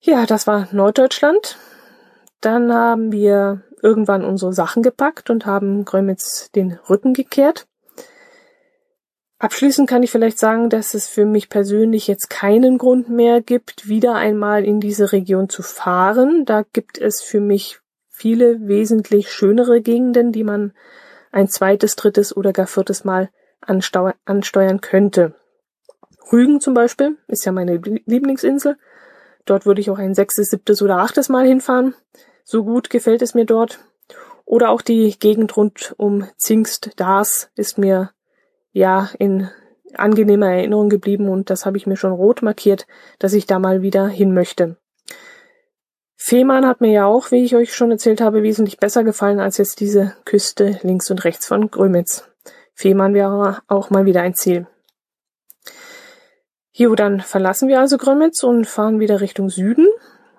Ja, 0.00 0.24
das 0.24 0.46
war 0.46 0.68
Norddeutschland. 0.72 1.58
Dann 2.40 2.72
haben 2.72 3.12
wir 3.12 3.62
irgendwann 3.82 4.24
unsere 4.24 4.52
Sachen 4.52 4.82
gepackt 4.82 5.30
und 5.30 5.46
haben 5.46 5.84
Grömitz 5.84 6.50
den 6.52 6.78
Rücken 6.88 7.14
gekehrt. 7.14 7.66
Abschließend 9.38 9.88
kann 9.88 10.02
ich 10.02 10.10
vielleicht 10.10 10.38
sagen, 10.38 10.70
dass 10.70 10.94
es 10.94 11.08
für 11.08 11.26
mich 11.26 11.50
persönlich 11.50 12.06
jetzt 12.06 12.30
keinen 12.30 12.78
Grund 12.78 13.10
mehr 13.10 13.42
gibt, 13.42 13.86
wieder 13.86 14.14
einmal 14.14 14.64
in 14.64 14.80
diese 14.80 15.12
Region 15.12 15.50
zu 15.50 15.62
fahren. 15.62 16.46
Da 16.46 16.64
gibt 16.72 16.96
es 16.96 17.22
für 17.22 17.40
mich 17.40 17.80
viele 18.08 18.66
wesentlich 18.66 19.30
schönere 19.30 19.82
Gegenden, 19.82 20.32
die 20.32 20.44
man 20.44 20.72
ein 21.32 21.48
zweites, 21.48 21.96
drittes 21.96 22.34
oder 22.34 22.54
gar 22.54 22.66
viertes 22.66 23.04
Mal 23.04 23.28
ansteuern 23.60 24.80
könnte. 24.80 25.34
Rügen 26.32 26.60
zum 26.60 26.72
Beispiel 26.72 27.18
ist 27.28 27.44
ja 27.44 27.52
meine 27.52 27.76
Lieblingsinsel. 27.76 28.78
Dort 29.44 29.66
würde 29.66 29.82
ich 29.82 29.90
auch 29.90 29.98
ein 29.98 30.14
sechstes, 30.14 30.48
siebtes 30.48 30.80
oder 30.80 30.96
achtes 30.96 31.28
Mal 31.28 31.46
hinfahren. 31.46 31.94
So 32.48 32.62
gut 32.62 32.90
gefällt 32.90 33.22
es 33.22 33.34
mir 33.34 33.44
dort. 33.44 33.80
Oder 34.44 34.70
auch 34.70 34.80
die 34.80 35.18
Gegend 35.18 35.56
rund 35.56 35.94
um 35.96 36.28
Zingst, 36.36 36.92
Dars 36.94 37.50
ist 37.56 37.76
mir 37.76 38.12
ja 38.70 39.10
in 39.18 39.50
angenehmer 39.94 40.52
Erinnerung 40.52 40.88
geblieben 40.88 41.28
und 41.28 41.50
das 41.50 41.66
habe 41.66 41.76
ich 41.76 41.88
mir 41.88 41.96
schon 41.96 42.12
rot 42.12 42.42
markiert, 42.42 42.86
dass 43.18 43.32
ich 43.32 43.46
da 43.46 43.58
mal 43.58 43.82
wieder 43.82 44.06
hin 44.06 44.32
möchte. 44.32 44.76
Fehmarn 46.14 46.66
hat 46.66 46.80
mir 46.80 46.92
ja 46.92 47.06
auch, 47.06 47.32
wie 47.32 47.44
ich 47.44 47.56
euch 47.56 47.74
schon 47.74 47.90
erzählt 47.90 48.20
habe, 48.20 48.44
wesentlich 48.44 48.78
besser 48.78 49.02
gefallen 49.02 49.40
als 49.40 49.58
jetzt 49.58 49.80
diese 49.80 50.14
Küste 50.24 50.78
links 50.84 51.10
und 51.10 51.24
rechts 51.24 51.48
von 51.48 51.68
Grömitz. 51.72 52.28
Fehmarn 52.74 53.12
wäre 53.12 53.58
auch 53.66 53.90
mal 53.90 54.06
wieder 54.06 54.22
ein 54.22 54.34
Ziel. 54.34 54.68
Jo, 56.70 56.94
dann 56.94 57.18
verlassen 57.20 57.68
wir 57.68 57.80
also 57.80 57.98
Grömitz 57.98 58.44
und 58.44 58.68
fahren 58.68 59.00
wieder 59.00 59.20
Richtung 59.20 59.50
Süden. 59.50 59.88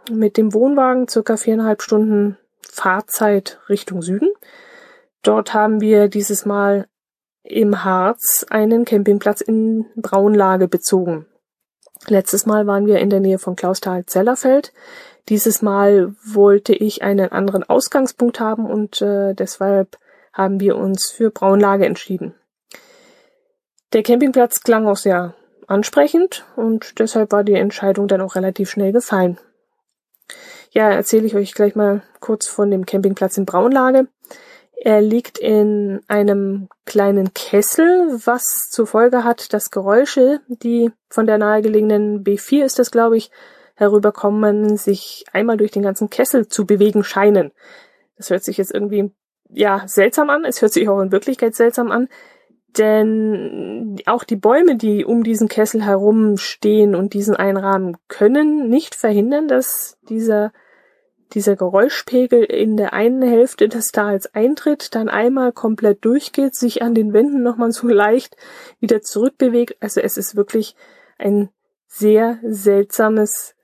Mit 0.09 0.37
dem 0.37 0.53
Wohnwagen 0.53 1.07
circa 1.07 1.37
viereinhalb 1.37 1.81
Stunden 1.81 2.37
Fahrzeit 2.61 3.59
Richtung 3.67 4.01
Süden. 4.01 4.29
Dort 5.21 5.53
haben 5.53 5.81
wir 5.81 6.07
dieses 6.07 6.45
Mal 6.45 6.87
im 7.43 7.83
Harz 7.83 8.45
einen 8.49 8.85
Campingplatz 8.85 9.41
in 9.41 9.85
Braunlage 9.95 10.67
bezogen. 10.67 11.25
Letztes 12.07 12.45
Mal 12.45 12.67
waren 12.67 12.85
wir 12.85 12.99
in 12.99 13.09
der 13.09 13.19
Nähe 13.19 13.39
von 13.39 13.55
Klausthal-Zellerfeld. 13.55 14.71
Dieses 15.29 15.61
Mal 15.61 16.15
wollte 16.23 16.73
ich 16.73 17.01
einen 17.01 17.31
anderen 17.31 17.63
Ausgangspunkt 17.63 18.39
haben 18.39 18.65
und 18.65 19.01
äh, 19.01 19.33
deshalb 19.33 19.97
haben 20.31 20.59
wir 20.59 20.77
uns 20.77 21.09
für 21.09 21.31
Braunlage 21.31 21.85
entschieden. 21.85 22.35
Der 23.93 24.03
Campingplatz 24.03 24.61
klang 24.61 24.87
auch 24.87 24.97
sehr 24.97 25.33
ansprechend 25.65 26.45
und 26.55 26.99
deshalb 26.99 27.31
war 27.31 27.43
die 27.43 27.55
Entscheidung 27.55 28.07
dann 28.07 28.21
auch 28.21 28.35
relativ 28.35 28.69
schnell 28.69 28.93
gefallen. 28.93 29.37
Ja, 30.71 30.89
erzähle 30.89 31.25
ich 31.25 31.35
euch 31.35 31.53
gleich 31.53 31.75
mal 31.75 32.03
kurz 32.19 32.47
von 32.47 32.69
dem 32.71 32.85
Campingplatz 32.85 33.37
in 33.37 33.45
Braunlage. 33.45 34.07
Er 34.79 35.01
liegt 35.01 35.39
in 35.39 36.01
einem 36.07 36.69
kleinen 36.85 37.33
Kessel, 37.33 38.19
was 38.25 38.69
zur 38.69 38.85
Folge 38.85 39.23
hat, 39.23 39.51
dass 39.53 39.71
Geräusche, 39.71 40.41
die 40.47 40.91
von 41.09 41.25
der 41.25 41.39
nahegelegenen 41.39 42.23
B4 42.23 42.63
ist 42.63 42.77
das, 42.77 42.91
glaube 42.91 43.17
ich, 43.17 43.31
herüberkommen, 43.75 44.77
sich 44.77 45.25
einmal 45.33 45.57
durch 45.57 45.71
den 45.71 45.83
ganzen 45.83 46.09
Kessel 46.09 46.47
zu 46.47 46.65
bewegen 46.65 47.03
scheinen. 47.03 47.51
Das 48.17 48.29
hört 48.29 48.43
sich 48.43 48.57
jetzt 48.57 48.73
irgendwie, 48.73 49.11
ja, 49.49 49.83
seltsam 49.87 50.29
an. 50.29 50.45
Es 50.45 50.61
hört 50.61 50.73
sich 50.73 50.87
auch 50.89 51.01
in 51.01 51.11
Wirklichkeit 51.11 51.55
seltsam 51.55 51.91
an. 51.91 52.07
Denn 52.77 53.97
auch 54.05 54.23
die 54.23 54.35
Bäume, 54.35 54.75
die 54.75 55.05
um 55.05 55.23
diesen 55.23 55.47
Kessel 55.47 55.83
herum 55.83 56.37
stehen 56.37 56.95
und 56.95 57.13
diesen 57.13 57.35
einrahmen, 57.35 57.97
können 58.07 58.69
nicht 58.69 58.95
verhindern, 58.95 59.47
dass 59.47 59.97
dieser 60.09 60.51
dieser 61.33 61.55
Geräuschpegel 61.55 62.43
in 62.43 62.77
der 62.77 62.93
einen 62.93 63.21
Hälfte 63.21 63.67
des 63.67 63.91
Tals 63.91 64.33
eintritt, 64.33 64.95
dann 64.95 65.09
einmal 65.09 65.51
komplett 65.51 66.05
durchgeht, 66.05 66.55
sich 66.55 66.81
an 66.81 66.95
den 66.95 67.13
Wänden 67.13 67.43
nochmal 67.43 67.71
so 67.71 67.87
leicht 67.87 68.37
wieder 68.79 69.01
zurückbewegt. 69.01 69.75
Also 69.81 69.99
es 70.01 70.17
ist 70.17 70.35
wirklich 70.35 70.75
ein 71.17 71.49
sehr 71.87 72.39
seltsames 72.43 73.55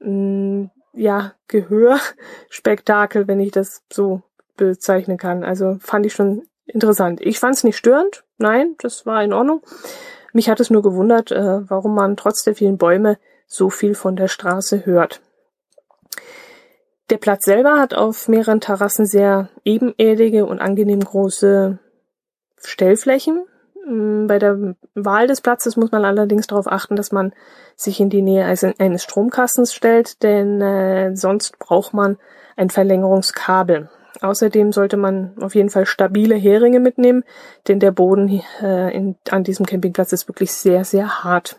mh, 0.00 0.10
mm, 0.10 0.70
ja, 0.94 1.34
Gehörspektakel, 1.48 3.26
wenn 3.26 3.40
ich 3.40 3.50
das 3.50 3.82
so 3.90 4.22
bezeichnen 4.56 5.16
kann. 5.16 5.44
Also 5.44 5.76
fand 5.80 6.06
ich 6.06 6.12
schon 6.12 6.46
interessant. 6.72 7.20
Ich 7.20 7.38
fand 7.38 7.56
es 7.56 7.64
nicht 7.64 7.76
störend, 7.76 8.24
nein, 8.38 8.74
das 8.78 9.06
war 9.06 9.22
in 9.22 9.32
Ordnung. 9.32 9.62
Mich 10.32 10.48
hat 10.48 10.60
es 10.60 10.70
nur 10.70 10.82
gewundert, 10.82 11.30
äh, 11.30 11.68
warum 11.68 11.94
man 11.94 12.16
trotz 12.16 12.42
der 12.42 12.54
vielen 12.54 12.78
Bäume 12.78 13.18
so 13.46 13.70
viel 13.70 13.94
von 13.94 14.16
der 14.16 14.28
Straße 14.28 14.86
hört. 14.86 15.20
Der 17.10 17.18
Platz 17.18 17.44
selber 17.44 17.78
hat 17.78 17.92
auf 17.92 18.28
mehreren 18.28 18.60
Terrassen 18.60 19.04
sehr 19.04 19.50
ebenerdige 19.64 20.46
und 20.46 20.60
angenehm 20.60 21.00
große 21.00 21.78
Stellflächen. 22.64 23.44
Mm, 23.86 24.26
bei 24.26 24.38
der 24.38 24.76
Wahl 24.94 25.26
des 25.26 25.42
Platzes 25.42 25.76
muss 25.76 25.92
man 25.92 26.06
allerdings 26.06 26.46
darauf 26.46 26.66
achten, 26.66 26.96
dass 26.96 27.12
man 27.12 27.34
sich 27.76 28.00
in 28.00 28.08
die 28.08 28.22
Nähe 28.22 28.44
eines 28.44 29.02
Stromkastens 29.02 29.74
stellt, 29.74 30.22
denn 30.22 30.62
äh, 30.62 31.14
sonst 31.14 31.58
braucht 31.58 31.92
man 31.92 32.16
ein 32.56 32.70
Verlängerungskabel. 32.70 33.90
Außerdem 34.20 34.72
sollte 34.72 34.96
man 34.96 35.34
auf 35.40 35.54
jeden 35.54 35.70
Fall 35.70 35.86
stabile 35.86 36.34
Heringe 36.34 36.80
mitnehmen, 36.80 37.24
denn 37.68 37.80
der 37.80 37.92
Boden 37.92 38.42
äh, 38.60 38.94
in, 38.94 39.16
an 39.30 39.44
diesem 39.44 39.66
Campingplatz 39.66 40.12
ist 40.12 40.28
wirklich 40.28 40.52
sehr, 40.52 40.84
sehr 40.84 41.24
hart. 41.24 41.58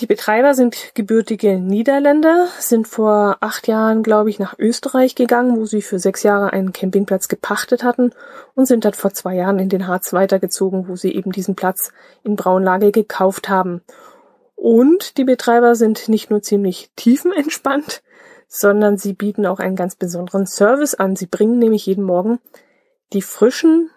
Die 0.00 0.06
Betreiber 0.06 0.54
sind 0.54 0.92
gebürtige 0.94 1.58
Niederländer, 1.58 2.46
sind 2.58 2.88
vor 2.88 3.36
acht 3.40 3.68
Jahren, 3.68 4.02
glaube 4.02 4.30
ich, 4.30 4.38
nach 4.38 4.58
Österreich 4.58 5.14
gegangen, 5.14 5.58
wo 5.58 5.66
sie 5.66 5.82
für 5.82 5.98
sechs 5.98 6.22
Jahre 6.22 6.54
einen 6.54 6.72
Campingplatz 6.72 7.28
gepachtet 7.28 7.84
hatten 7.84 8.14
und 8.54 8.64
sind 8.64 8.86
dann 8.86 8.94
vor 8.94 9.12
zwei 9.12 9.34
Jahren 9.34 9.58
in 9.58 9.68
den 9.68 9.86
Harz 9.86 10.14
weitergezogen, 10.14 10.88
wo 10.88 10.96
sie 10.96 11.14
eben 11.14 11.32
diesen 11.32 11.54
Platz 11.54 11.92
in 12.22 12.34
Braunlage 12.34 12.92
gekauft 12.92 13.50
haben. 13.50 13.82
Und 14.56 15.18
die 15.18 15.24
Betreiber 15.24 15.74
sind 15.74 16.08
nicht 16.08 16.30
nur 16.30 16.40
ziemlich 16.40 16.90
tiefenentspannt, 16.96 18.02
sondern 18.52 18.98
sie 18.98 19.12
bieten 19.12 19.46
auch 19.46 19.60
einen 19.60 19.76
ganz 19.76 19.94
besonderen 19.94 20.44
Service 20.44 20.94
an. 20.94 21.14
Sie 21.14 21.26
bringen 21.26 21.58
nämlich 21.58 21.86
jeden 21.86 22.04
Morgen 22.04 22.40
die 23.12 23.22
frischen, 23.22 23.90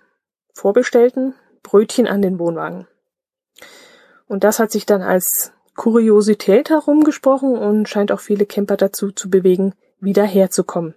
vorbestellten 0.54 1.34
Brötchen 1.64 2.08
an 2.08 2.22
den 2.22 2.38
Wohnwagen. 2.38 2.88
Und 4.28 4.44
das 4.44 4.60
hat 4.60 4.72
sich 4.72 4.86
dann 4.86 5.02
als 5.02 5.52
Kuriosität 5.76 6.70
herumgesprochen 6.70 7.58
und 7.58 7.90
scheint 7.90 8.12
auch 8.12 8.20
viele 8.20 8.46
Camper 8.46 8.78
dazu 8.78 9.12
zu 9.12 9.30
bewegen, 9.30 9.74
wieder 10.00 10.24
herzukommen. 10.24 10.94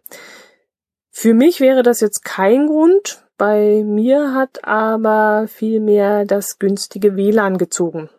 Für 1.10 1.32
mich 1.32 1.60
wäre 1.60 1.82
das 1.82 2.00
jetzt 2.00 2.24
kein 2.24 2.66
Grund, 2.66 3.24
bei 3.38 3.82
mir 3.84 4.34
hat 4.34 4.64
aber 4.64 5.46
vielmehr 5.48 6.26
das 6.26 6.58
günstige 6.58 7.16
WLAN 7.16 7.56
gezogen. 7.56 8.10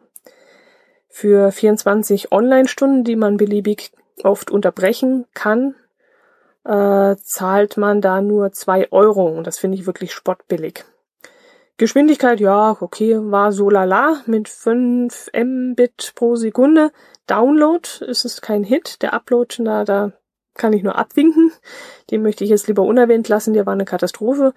Für 1.10 1.52
24 1.52 2.32
Online-Stunden, 2.32 3.04
die 3.04 3.15
man 3.15 3.38
beliebig 3.38 3.91
oft 4.24 4.52
unterbrechen 4.52 5.26
kann, 5.34 5.76
äh, 6.66 7.16
zahlt 7.24 7.78
man 7.78 8.02
da 8.02 8.22
nur 8.22 8.52
zwei 8.52 8.92
Euro 8.92 9.28
und 9.28 9.48
das 9.48 9.58
finde 9.58 9.78
ich 9.78 9.86
wirklich 9.86 10.14
spottbillig. 10.14 10.86
Geschwindigkeit, 11.78 12.40
ja, 12.40 12.76
okay, 12.80 13.20
war 13.20 13.52
so 13.52 13.70
lala 13.70 14.22
mit 14.26 14.50
5 14.50 15.30
Mbit 15.32 16.14
pro 16.16 16.36
Sekunde. 16.36 16.92
Download 17.28 17.88
ist 18.06 18.26
es 18.26 18.42
kein 18.42 18.64
Hit. 18.64 19.04
Der 19.04 19.14
Upload, 19.14 19.58
na, 19.60 19.84
da 19.84 20.12
kann 20.56 20.74
ich 20.74 20.82
nur 20.82 20.98
abwinken. 20.98 21.52
Den 22.10 22.24
möchte 22.24 22.44
ich 22.44 22.50
jetzt 22.50 22.68
lieber 22.68 22.82
unerwähnt 22.82 23.30
lassen, 23.30 23.54
der 23.54 23.68
war 23.68 23.74
eine 23.74 23.86
Katastrophe. 23.86 24.56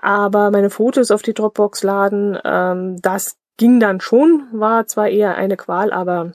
Aber 0.00 0.52
meine 0.52 0.70
Fotos 0.70 1.10
auf 1.10 1.22
die 1.22 1.34
Dropbox 1.34 1.82
laden, 1.82 2.38
ähm, 2.44 3.00
das 3.02 3.36
ging 3.56 3.80
dann 3.80 4.00
schon, 4.00 4.46
war 4.52 4.86
zwar 4.86 5.08
eher 5.08 5.34
eine 5.34 5.56
Qual, 5.56 5.92
aber 5.92 6.32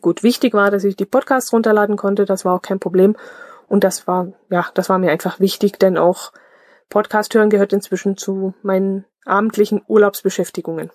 gut, 0.00 0.22
wichtig 0.22 0.54
war, 0.54 0.70
dass 0.70 0.84
ich 0.84 0.96
die 0.96 1.06
Podcasts 1.06 1.52
runterladen 1.52 1.96
konnte, 1.96 2.24
das 2.24 2.44
war 2.44 2.54
auch 2.54 2.62
kein 2.62 2.80
Problem. 2.80 3.16
Und 3.68 3.84
das 3.84 4.06
war, 4.06 4.32
ja, 4.50 4.66
das 4.74 4.88
war 4.88 4.98
mir 4.98 5.10
einfach 5.10 5.38
wichtig, 5.38 5.78
denn 5.78 5.96
auch 5.96 6.32
Podcast 6.88 7.34
hören 7.34 7.50
gehört 7.50 7.72
inzwischen 7.72 8.16
zu 8.16 8.54
meinen 8.62 9.04
abendlichen 9.24 9.82
Urlaubsbeschäftigungen. 9.86 10.90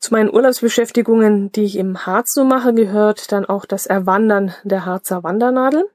Zu 0.00 0.12
meinen 0.12 0.34
Urlaubsbeschäftigungen, 0.34 1.52
die 1.52 1.62
ich 1.62 1.76
im 1.76 2.06
Harz 2.06 2.34
so 2.34 2.42
mache, 2.44 2.74
gehört 2.74 3.30
dann 3.30 3.44
auch 3.44 3.64
das 3.64 3.86
Erwandern 3.86 4.52
der 4.64 4.84
Harzer 4.84 5.22
Wandernadel. 5.22 5.88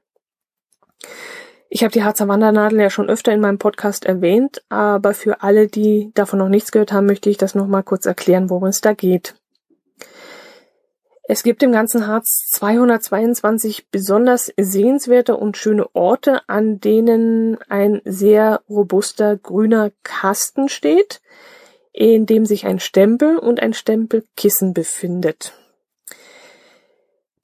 Ich 1.68 1.82
habe 1.82 1.92
die 1.92 2.02
Harzer 2.02 2.26
Wandernadel 2.26 2.80
ja 2.80 2.88
schon 2.88 3.10
öfter 3.10 3.32
in 3.32 3.42
meinem 3.42 3.58
Podcast 3.58 4.06
erwähnt, 4.06 4.62
aber 4.70 5.12
für 5.12 5.42
alle, 5.42 5.66
die 5.68 6.10
davon 6.14 6.38
noch 6.38 6.48
nichts 6.48 6.72
gehört 6.72 6.92
haben, 6.92 7.04
möchte 7.04 7.28
ich 7.28 7.36
das 7.36 7.54
nochmal 7.54 7.82
kurz 7.82 8.06
erklären, 8.06 8.48
worum 8.48 8.68
es 8.68 8.80
da 8.80 8.94
geht. 8.94 9.37
Es 11.30 11.42
gibt 11.42 11.62
im 11.62 11.72
ganzen 11.72 12.06
Harz 12.06 12.46
222 12.52 13.90
besonders 13.90 14.50
sehenswerte 14.56 15.36
und 15.36 15.58
schöne 15.58 15.94
Orte, 15.94 16.40
an 16.48 16.80
denen 16.80 17.58
ein 17.68 18.00
sehr 18.06 18.62
robuster 18.66 19.36
grüner 19.36 19.92
Kasten 20.04 20.70
steht, 20.70 21.20
in 21.92 22.24
dem 22.24 22.46
sich 22.46 22.64
ein 22.64 22.80
Stempel 22.80 23.36
und 23.36 23.60
ein 23.60 23.74
Stempelkissen 23.74 24.72
befindet. 24.72 25.52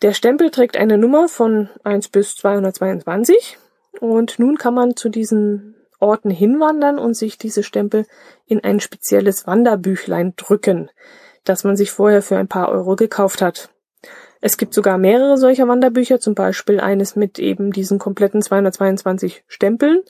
Der 0.01 0.15
Stempel 0.15 0.51
trägt 0.51 0.79
eine 0.79 0.97
Nummer 0.97 1.29
von 1.29 1.69
1 1.83 2.09
bis 2.09 2.37
222 2.37 3.59
und 4.01 4.39
nun 4.39 4.57
kann 4.57 4.73
man 4.73 4.97
zu 4.97 5.11
diesen 5.11 5.75
Orten 6.01 6.31
hinwandern 6.31 6.99
und 6.99 7.13
sich 7.13 7.37
diese 7.37 7.63
Stempel 7.63 8.07
in 8.47 8.65
ein 8.65 8.81
spezielles 8.81 9.47
Wanderbüchlein 9.47 10.33
drücken, 10.37 10.91
das 11.45 11.65
man 11.65 11.77
sich 11.77 11.91
vorher 11.91 12.23
für 12.23 12.39
ein 12.39 12.49
paar 12.49 12.71
Euro 12.71 12.97
gekauft 12.97 13.43
hat. 13.43 13.69
Es 14.47 14.59
gibt 14.59 14.75
sogar 14.75 14.99
mehrere 14.99 15.39
solcher 15.39 15.69
Wanderbücher, 15.69 16.21
zum 16.21 16.35
Beispiel 16.35 16.79
eines 16.79 17.17
mit 17.17 17.39
eben 17.39 17.73
diesen 17.73 17.99
kompletten 17.99 18.43
222 18.43 19.43
Stempeln, 19.49 20.03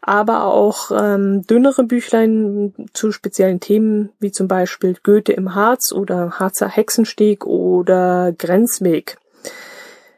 aber 0.00 0.44
auch 0.44 0.90
ähm, 0.98 1.46
dünnere 1.46 1.84
Büchlein 1.84 2.72
zu 2.94 3.12
speziellen 3.12 3.60
Themen, 3.60 4.08
wie 4.18 4.32
zum 4.32 4.48
Beispiel 4.48 4.96
Goethe 5.02 5.34
im 5.34 5.54
Harz 5.54 5.92
oder 5.92 6.38
Harzer 6.38 6.68
Hexensteg 6.68 7.44
oder 7.44 8.32
Grenzweg. 8.32 9.18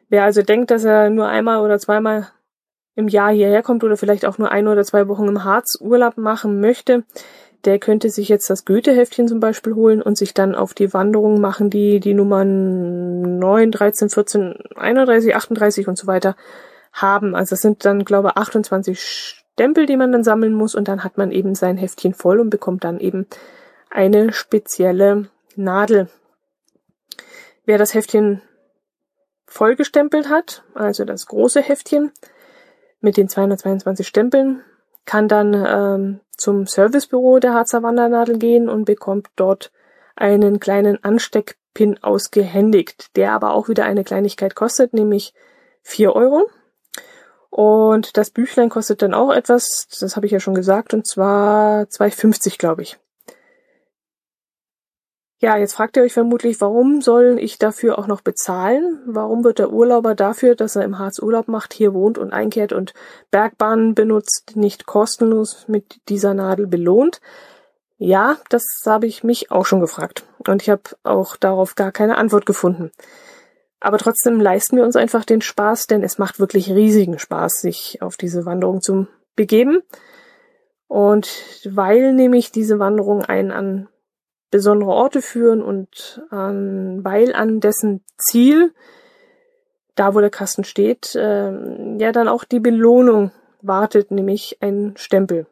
Wer 0.08 0.22
also 0.22 0.42
denkt, 0.42 0.70
dass 0.70 0.84
er 0.84 1.10
nur 1.10 1.26
einmal 1.26 1.58
oder 1.58 1.80
zweimal 1.80 2.28
im 2.94 3.08
Jahr 3.08 3.32
hierher 3.32 3.64
kommt 3.64 3.82
oder 3.82 3.96
vielleicht 3.96 4.24
auch 4.24 4.38
nur 4.38 4.52
ein 4.52 4.68
oder 4.68 4.84
zwei 4.84 5.08
Wochen 5.08 5.26
im 5.26 5.42
Harz 5.42 5.78
Urlaub 5.80 6.16
machen 6.16 6.60
möchte, 6.60 7.02
der 7.64 7.78
könnte 7.78 8.10
sich 8.10 8.28
jetzt 8.28 8.50
das 8.50 8.64
Goethe-Heftchen 8.64 9.28
zum 9.28 9.40
Beispiel 9.40 9.74
holen 9.74 10.02
und 10.02 10.18
sich 10.18 10.34
dann 10.34 10.54
auf 10.54 10.74
die 10.74 10.92
Wanderung 10.92 11.40
machen, 11.40 11.70
die 11.70 12.00
die 12.00 12.14
Nummern 12.14 13.38
9, 13.38 13.70
13, 13.70 14.10
14, 14.10 14.54
31, 14.76 15.34
38 15.34 15.88
und 15.88 15.96
so 15.96 16.06
weiter 16.06 16.36
haben. 16.92 17.34
Also 17.34 17.50
das 17.50 17.62
sind 17.62 17.84
dann, 17.84 18.04
glaube 18.04 18.28
ich, 18.28 18.36
28 18.36 19.00
Stempel, 19.00 19.86
die 19.86 19.96
man 19.96 20.12
dann 20.12 20.24
sammeln 20.24 20.54
muss 20.54 20.74
und 20.74 20.88
dann 20.88 21.04
hat 21.04 21.16
man 21.16 21.30
eben 21.30 21.54
sein 21.54 21.76
Heftchen 21.76 22.14
voll 22.14 22.40
und 22.40 22.50
bekommt 22.50 22.84
dann 22.84 23.00
eben 23.00 23.26
eine 23.90 24.32
spezielle 24.32 25.28
Nadel. 25.56 26.08
Wer 27.64 27.78
das 27.78 27.94
Heftchen 27.94 28.42
vollgestempelt 29.46 30.28
hat, 30.28 30.64
also 30.74 31.04
das 31.04 31.26
große 31.26 31.62
Heftchen 31.62 32.12
mit 33.00 33.16
den 33.16 33.28
222 33.28 34.06
Stempeln, 34.06 34.62
kann 35.04 35.28
dann 35.28 35.54
ähm, 35.54 36.20
zum 36.36 36.66
Servicebüro 36.66 37.38
der 37.38 37.54
Harzer 37.54 37.82
Wandernadel 37.82 38.38
gehen 38.38 38.68
und 38.68 38.84
bekommt 38.84 39.28
dort 39.36 39.70
einen 40.16 40.60
kleinen 40.60 41.02
Ansteckpin 41.02 42.02
ausgehändigt, 42.02 43.16
der 43.16 43.32
aber 43.32 43.52
auch 43.54 43.68
wieder 43.68 43.84
eine 43.84 44.04
Kleinigkeit 44.04 44.54
kostet, 44.54 44.94
nämlich 44.94 45.34
vier 45.82 46.14
Euro. 46.14 46.48
Und 47.50 48.16
das 48.16 48.30
Büchlein 48.30 48.68
kostet 48.68 49.02
dann 49.02 49.14
auch 49.14 49.32
etwas, 49.32 49.86
das 50.00 50.16
habe 50.16 50.26
ich 50.26 50.32
ja 50.32 50.40
schon 50.40 50.54
gesagt, 50.54 50.92
und 50.92 51.06
zwar 51.06 51.82
2,50 51.82 52.58
glaube 52.58 52.82
ich. 52.82 52.98
Ja, 55.40 55.56
jetzt 55.56 55.74
fragt 55.74 55.96
ihr 55.96 56.04
euch 56.04 56.12
vermutlich, 56.12 56.60
warum 56.60 57.02
soll 57.02 57.38
ich 57.40 57.58
dafür 57.58 57.98
auch 57.98 58.06
noch 58.06 58.20
bezahlen? 58.20 59.00
Warum 59.04 59.44
wird 59.44 59.58
der 59.58 59.72
Urlauber 59.72 60.14
dafür, 60.14 60.54
dass 60.54 60.76
er 60.76 60.84
im 60.84 60.98
Harz 60.98 61.18
Urlaub 61.18 61.48
macht, 61.48 61.74
hier 61.74 61.92
wohnt 61.92 62.18
und 62.18 62.32
einkehrt 62.32 62.72
und 62.72 62.94
Bergbahnen 63.30 63.94
benutzt, 63.94 64.52
nicht 64.54 64.86
kostenlos 64.86 65.66
mit 65.66 66.00
dieser 66.08 66.34
Nadel 66.34 66.66
belohnt? 66.66 67.20
Ja, 67.98 68.38
das 68.48 68.64
habe 68.86 69.06
ich 69.06 69.24
mich 69.24 69.50
auch 69.50 69.66
schon 69.66 69.80
gefragt. 69.80 70.24
Und 70.46 70.62
ich 70.62 70.70
habe 70.70 70.82
auch 71.02 71.36
darauf 71.36 71.74
gar 71.74 71.92
keine 71.92 72.16
Antwort 72.16 72.46
gefunden. 72.46 72.90
Aber 73.80 73.98
trotzdem 73.98 74.40
leisten 74.40 74.76
wir 74.76 74.84
uns 74.84 74.96
einfach 74.96 75.24
den 75.24 75.42
Spaß, 75.42 75.88
denn 75.88 76.02
es 76.02 76.16
macht 76.16 76.40
wirklich 76.40 76.70
riesigen 76.70 77.18
Spaß, 77.18 77.60
sich 77.60 78.00
auf 78.00 78.16
diese 78.16 78.46
Wanderung 78.46 78.80
zu 78.80 79.08
begeben. 79.36 79.82
Und 80.86 81.28
weil 81.68 82.12
nämlich 82.12 82.50
diese 82.50 82.78
Wanderung 82.78 83.24
einen 83.24 83.50
an 83.50 83.88
besondere 84.54 84.90
Orte 84.90 85.20
führen 85.20 85.62
und 85.62 86.22
ähm, 86.30 87.00
weil 87.02 87.34
an 87.34 87.58
dessen 87.58 88.04
Ziel, 88.16 88.72
da 89.96 90.14
wo 90.14 90.20
der 90.20 90.30
Kasten 90.30 90.62
steht, 90.62 91.16
äh, 91.16 91.98
ja 91.98 92.12
dann 92.12 92.28
auch 92.28 92.44
die 92.44 92.60
Belohnung 92.60 93.32
wartet, 93.62 94.12
nämlich 94.12 94.58
ein 94.60 94.94
Stempel. 94.96 95.46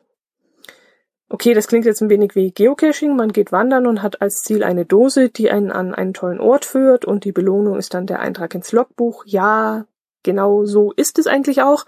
Okay, 1.29 1.53
das 1.53 1.67
klingt 1.67 1.85
jetzt 1.85 2.01
ein 2.01 2.11
wenig 2.11 2.37
wie 2.37 2.53
Geocaching. 2.53 3.17
Man 3.17 3.33
geht 3.33 3.51
wandern 3.51 3.89
und 3.89 4.03
hat 4.03 4.23
als 4.23 4.43
Ziel 4.45 4.63
eine 4.63 4.85
Dose, 4.85 5.31
die 5.31 5.51
einen 5.51 5.73
an 5.73 5.97
einen 5.97 6.15
tollen 6.15 6.39
Ort 6.39 6.65
führt 6.65 7.05
und 7.05 7.25
die 7.25 7.33
Belohnung 7.33 7.79
ist 7.79 7.95
dann 7.95 8.07
der 8.07 8.21
Eintrag 8.21 8.55
ins 8.55 8.71
Logbuch. 8.71 9.25
Ja, 9.27 9.85
genau 10.23 10.65
so 10.65 10.93
ist 10.93 11.19
es 11.19 11.27
eigentlich 11.27 11.61
auch. 11.61 11.87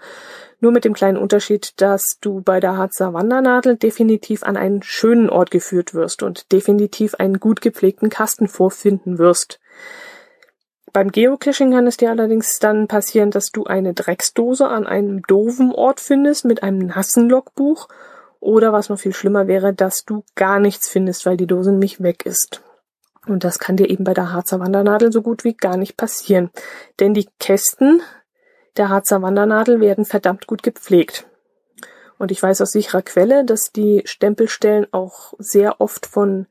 Nur 0.65 0.71
mit 0.71 0.83
dem 0.83 0.93
kleinen 0.93 1.19
Unterschied, 1.19 1.79
dass 1.79 2.17
du 2.21 2.41
bei 2.41 2.59
der 2.59 2.75
Harzer 2.75 3.13
Wandernadel 3.13 3.77
definitiv 3.77 4.41
an 4.41 4.57
einen 4.57 4.81
schönen 4.81 5.29
Ort 5.29 5.51
geführt 5.51 5.93
wirst 5.93 6.23
und 6.23 6.51
definitiv 6.51 7.13
einen 7.13 7.39
gut 7.39 7.61
gepflegten 7.61 8.09
Kasten 8.09 8.47
vorfinden 8.47 9.19
wirst. 9.19 9.59
Beim 10.91 11.11
Geocaching 11.11 11.69
kann 11.69 11.85
es 11.85 11.97
dir 11.97 12.09
allerdings 12.09 12.57
dann 12.57 12.87
passieren, 12.87 13.29
dass 13.29 13.51
du 13.51 13.65
eine 13.65 13.93
Drecksdose 13.93 14.67
an 14.67 14.87
einem 14.87 15.21
doofen 15.21 15.71
Ort 15.71 15.99
findest 15.99 16.45
mit 16.45 16.63
einem 16.63 16.87
nassen 16.87 17.29
Logbuch 17.29 17.87
oder 18.39 18.73
was 18.73 18.89
noch 18.89 18.97
viel 18.97 19.13
schlimmer 19.13 19.45
wäre, 19.45 19.71
dass 19.71 20.03
du 20.03 20.23
gar 20.33 20.59
nichts 20.59 20.89
findest, 20.89 21.27
weil 21.27 21.37
die 21.37 21.45
Dose 21.45 21.73
nämlich 21.73 22.01
weg 22.01 22.25
ist. 22.25 22.63
Und 23.27 23.43
das 23.43 23.59
kann 23.59 23.77
dir 23.77 23.87
eben 23.87 24.03
bei 24.03 24.15
der 24.15 24.33
Harzer 24.33 24.59
Wandernadel 24.59 25.11
so 25.11 25.21
gut 25.21 25.43
wie 25.43 25.53
gar 25.53 25.77
nicht 25.77 25.95
passieren. 25.95 26.49
Denn 26.99 27.13
die 27.13 27.29
Kästen 27.39 28.01
der 28.77 28.89
Harzer 28.89 29.21
Wandernadel 29.21 29.79
werden 29.79 30.05
verdammt 30.05 30.47
gut 30.47 30.63
gepflegt. 30.63 31.27
Und 32.17 32.31
ich 32.31 32.41
weiß 32.41 32.61
aus 32.61 32.71
sicherer 32.71 33.01
Quelle, 33.01 33.43
dass 33.43 33.71
die 33.71 34.03
Stempelstellen 34.05 34.87
auch 34.91 35.33
sehr 35.37 35.81
oft 35.81 36.05
von 36.05 36.47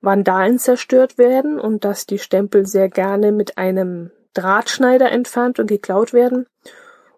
Vandalen 0.00 0.58
zerstört 0.58 1.16
werden 1.16 1.58
und 1.58 1.84
dass 1.84 2.06
die 2.06 2.18
Stempel 2.18 2.66
sehr 2.66 2.88
gerne 2.88 3.32
mit 3.32 3.56
einem 3.56 4.10
Drahtschneider 4.34 5.10
entfernt 5.10 5.58
und 5.58 5.66
geklaut 5.66 6.12
werden. 6.12 6.46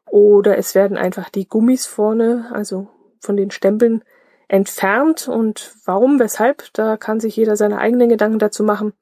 Oder 0.07 0.59
es 0.59 0.75
werden 0.75 0.97
einfach 0.97 1.31
die 1.31 1.49
Gummis 1.49 1.87
vorne, 1.87 2.51
also 2.53 2.89
von 3.21 3.37
den 3.37 3.51
Stempeln, 3.51 4.05
entfernt. 4.49 5.29
Und 5.29 5.73
warum, 5.85 6.21
weshalb, 6.21 6.73
da 6.75 6.97
kann 6.97 7.21
sich 7.21 7.37
jeder 7.37 7.57
seine 7.57 7.79
eigenen 7.79 8.09
Gedanken 8.09 8.39
dazu 8.39 8.63
machen. 8.63 8.93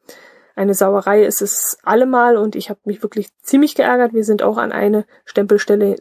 Eine 0.54 0.74
Sauerei 0.74 1.24
ist 1.24 1.42
es 1.42 1.78
allemal 1.82 2.36
und 2.36 2.56
ich 2.56 2.70
habe 2.70 2.80
mich 2.84 3.02
wirklich 3.02 3.28
ziemlich 3.42 3.74
geärgert. 3.74 4.12
Wir 4.12 4.24
sind 4.24 4.42
auch 4.42 4.58
an 4.58 4.72
eine 4.72 5.06
Stempelstelle 5.24 5.96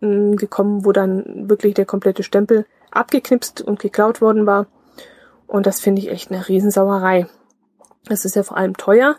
hm, 0.00 0.36
gekommen, 0.36 0.84
wo 0.84 0.92
dann 0.92 1.48
wirklich 1.48 1.74
der 1.74 1.86
komplette 1.86 2.22
Stempel 2.22 2.66
abgeknipst 2.90 3.62
und 3.62 3.78
geklaut 3.78 4.20
worden 4.20 4.46
war. 4.46 4.66
Und 5.46 5.66
das 5.66 5.80
finde 5.80 6.02
ich 6.02 6.10
echt 6.10 6.30
eine 6.30 6.48
Riesensauerei. 6.48 7.26
Es 8.08 8.24
ist 8.24 8.36
ja 8.36 8.42
vor 8.42 8.56
allem 8.56 8.76
teuer. 8.76 9.16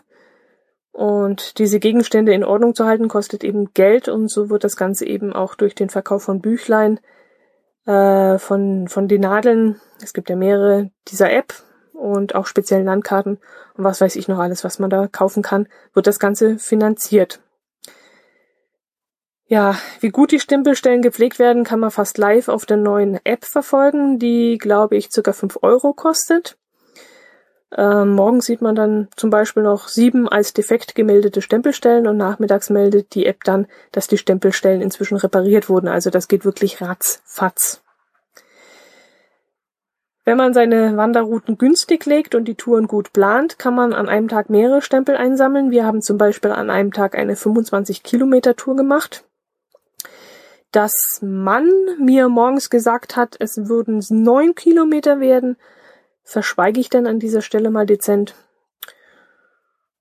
Und 0.92 1.58
diese 1.58 1.80
Gegenstände 1.80 2.32
in 2.32 2.44
Ordnung 2.44 2.74
zu 2.74 2.84
halten, 2.84 3.08
kostet 3.08 3.42
eben 3.42 3.72
Geld 3.74 4.08
und 4.08 4.28
so 4.30 4.48
wird 4.48 4.62
das 4.62 4.76
Ganze 4.76 5.06
eben 5.06 5.32
auch 5.32 5.56
durch 5.56 5.74
den 5.74 5.90
Verkauf 5.90 6.22
von 6.22 6.40
Büchlein, 6.40 7.00
äh, 7.84 8.38
von, 8.38 8.86
von 8.86 9.08
den 9.08 9.22
Nadeln, 9.22 9.80
es 10.02 10.12
gibt 10.12 10.30
ja 10.30 10.36
mehrere 10.36 10.90
dieser 11.08 11.32
App, 11.32 11.52
und 11.94 12.34
auch 12.34 12.46
speziellen 12.46 12.84
Landkarten 12.84 13.38
und 13.76 13.84
was 13.84 14.00
weiß 14.00 14.16
ich 14.16 14.28
noch 14.28 14.38
alles, 14.38 14.64
was 14.64 14.78
man 14.78 14.90
da 14.90 15.06
kaufen 15.06 15.42
kann, 15.42 15.68
wird 15.94 16.06
das 16.06 16.18
Ganze 16.18 16.58
finanziert. 16.58 17.40
Ja, 19.46 19.76
wie 20.00 20.08
gut 20.08 20.32
die 20.32 20.40
Stempelstellen 20.40 21.02
gepflegt 21.02 21.38
werden, 21.38 21.64
kann 21.64 21.80
man 21.80 21.90
fast 21.90 22.18
live 22.18 22.48
auf 22.48 22.66
der 22.66 22.78
neuen 22.78 23.20
App 23.24 23.44
verfolgen, 23.44 24.18
die, 24.18 24.58
glaube 24.58 24.96
ich, 24.96 25.12
circa 25.12 25.32
fünf 25.32 25.58
Euro 25.62 25.92
kostet. 25.92 26.56
Ähm, 27.76 28.14
morgens 28.14 28.46
sieht 28.46 28.62
man 28.62 28.74
dann 28.74 29.08
zum 29.16 29.30
Beispiel 29.30 29.62
noch 29.62 29.88
sieben 29.88 30.28
als 30.28 30.54
defekt 30.54 30.94
gemeldete 30.94 31.42
Stempelstellen 31.42 32.06
und 32.06 32.16
nachmittags 32.16 32.70
meldet 32.70 33.14
die 33.14 33.26
App 33.26 33.44
dann, 33.44 33.66
dass 33.92 34.06
die 34.06 34.18
Stempelstellen 34.18 34.80
inzwischen 34.80 35.16
repariert 35.16 35.68
wurden. 35.68 35.88
Also 35.88 36.10
das 36.10 36.28
geht 36.28 36.44
wirklich 36.44 36.80
ratzfatz. 36.80 37.83
Wenn 40.24 40.38
man 40.38 40.54
seine 40.54 40.96
Wanderrouten 40.96 41.58
günstig 41.58 42.06
legt 42.06 42.34
und 42.34 42.46
die 42.46 42.54
Touren 42.54 42.86
gut 42.86 43.12
plant, 43.12 43.58
kann 43.58 43.74
man 43.74 43.92
an 43.92 44.08
einem 44.08 44.28
Tag 44.28 44.48
mehrere 44.48 44.80
Stempel 44.80 45.16
einsammeln. 45.16 45.70
Wir 45.70 45.84
haben 45.84 46.00
zum 46.00 46.16
Beispiel 46.16 46.50
an 46.50 46.70
einem 46.70 46.92
Tag 46.92 47.14
eine 47.14 47.36
25 47.36 48.02
Kilometer 48.02 48.56
Tour 48.56 48.74
gemacht. 48.74 49.24
Dass 50.72 51.20
man 51.22 51.68
mir 52.00 52.28
morgens 52.28 52.70
gesagt 52.70 53.16
hat, 53.16 53.36
es 53.38 53.68
würden 53.68 54.02
neun 54.08 54.54
Kilometer 54.54 55.20
werden, 55.20 55.56
verschweige 56.22 56.80
ich 56.80 56.88
dann 56.88 57.06
an 57.06 57.20
dieser 57.20 57.42
Stelle 57.42 57.70
mal 57.70 57.86
dezent. 57.86 58.34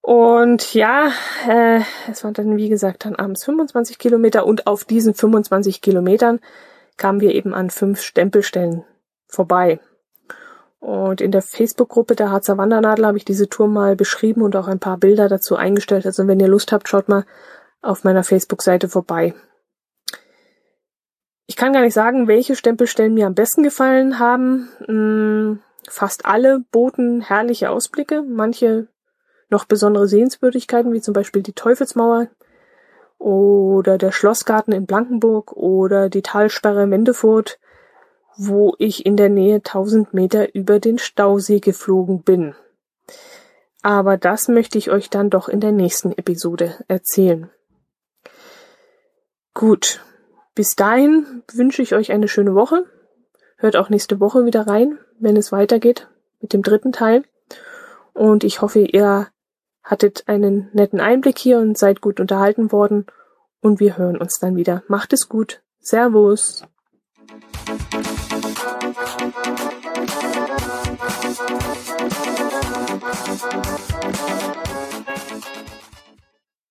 Und 0.01 0.73
ja, 0.73 1.11
äh, 1.47 1.81
es 2.09 2.23
waren 2.23 2.33
dann 2.33 2.57
wie 2.57 2.69
gesagt 2.69 3.05
dann 3.05 3.15
abends 3.15 3.43
25 3.43 3.99
Kilometer 3.99 4.45
und 4.45 4.67
auf 4.67 4.83
diesen 4.85 5.13
25 5.13 5.81
Kilometern 5.81 6.39
kamen 6.97 7.19
wir 7.19 7.35
eben 7.35 7.53
an 7.53 7.69
fünf 7.69 8.01
Stempelstellen 8.01 8.83
vorbei. 9.27 9.79
Und 10.83 11.21
in 11.21 11.31
der 11.31 11.41
Facebook-Gruppe 11.41 12.13
der 12.13 12.29
Harzer 12.29 12.57
Wandernadel 12.57 13.05
habe 13.05 13.17
ich 13.17 13.23
diese 13.23 13.47
Tour 13.47 13.69
mal 13.69 13.95
beschrieben 13.95 14.41
und 14.41 14.53
auch 14.57 14.67
ein 14.67 14.79
paar 14.79 14.97
Bilder 14.97 15.29
dazu 15.29 15.55
eingestellt. 15.55 16.05
Also 16.05 16.27
wenn 16.27 16.41
ihr 16.41 16.49
Lust 16.49 16.73
habt, 16.73 16.89
schaut 16.89 17.07
mal 17.07 17.23
auf 17.81 18.03
meiner 18.03 18.25
Facebook-Seite 18.25 18.89
vorbei. 18.89 19.33
Ich 21.47 21.55
kann 21.55 21.71
gar 21.71 21.83
nicht 21.83 21.93
sagen, 21.93 22.27
welche 22.27 22.57
Stempelstellen 22.57 23.13
mir 23.13 23.27
am 23.27 23.33
besten 23.33 23.63
gefallen 23.63 24.19
haben. 24.19 24.67
Hm, 24.85 25.61
fast 25.87 26.25
alle 26.25 26.65
boten 26.73 27.21
herrliche 27.21 27.69
Ausblicke, 27.69 28.21
manche 28.21 28.89
noch 29.49 29.63
besondere 29.63 30.09
Sehenswürdigkeiten, 30.09 30.91
wie 30.91 31.01
zum 31.01 31.13
Beispiel 31.13 31.43
die 31.43 31.53
Teufelsmauer 31.53 32.27
oder 33.19 33.97
der 33.97 34.11
Schlossgarten 34.11 34.73
in 34.73 34.85
Blankenburg 34.85 35.53
oder 35.53 36.09
die 36.09 36.23
Talsperre 36.23 36.87
Mendefurt 36.87 37.57
wo 38.37 38.75
ich 38.79 39.05
in 39.05 39.17
der 39.17 39.29
Nähe 39.29 39.55
1000 39.55 40.13
Meter 40.13 40.53
über 40.55 40.79
den 40.79 40.97
Stausee 40.97 41.59
geflogen 41.59 42.23
bin. 42.23 42.55
Aber 43.81 44.17
das 44.17 44.47
möchte 44.47 44.77
ich 44.77 44.91
euch 44.91 45.09
dann 45.09 45.29
doch 45.29 45.49
in 45.49 45.59
der 45.59 45.71
nächsten 45.71 46.11
Episode 46.11 46.83
erzählen. 46.87 47.49
Gut, 49.53 50.01
bis 50.55 50.75
dahin 50.75 51.43
wünsche 51.51 51.81
ich 51.81 51.93
euch 51.93 52.11
eine 52.11 52.27
schöne 52.27 52.55
Woche. 52.55 52.85
Hört 53.57 53.75
auch 53.75 53.89
nächste 53.89 54.19
Woche 54.19 54.45
wieder 54.45 54.67
rein, 54.67 54.99
wenn 55.19 55.37
es 55.37 55.51
weitergeht 55.51 56.07
mit 56.39 56.53
dem 56.53 56.61
dritten 56.61 56.91
Teil. 56.91 57.23
Und 58.13 58.43
ich 58.43 58.61
hoffe, 58.61 58.79
ihr 58.79 59.27
hattet 59.83 60.23
einen 60.27 60.69
netten 60.73 60.99
Einblick 60.99 61.37
hier 61.37 61.59
und 61.59 61.77
seid 61.77 62.01
gut 62.01 62.19
unterhalten 62.19 62.71
worden. 62.71 63.05
Und 63.61 63.79
wir 63.79 63.97
hören 63.97 64.17
uns 64.17 64.39
dann 64.39 64.55
wieder. 64.55 64.83
Macht 64.87 65.13
es 65.13 65.29
gut. 65.29 65.61
Servus. 65.79 66.63
Thank 68.63 68.95
you. 74.67 74.72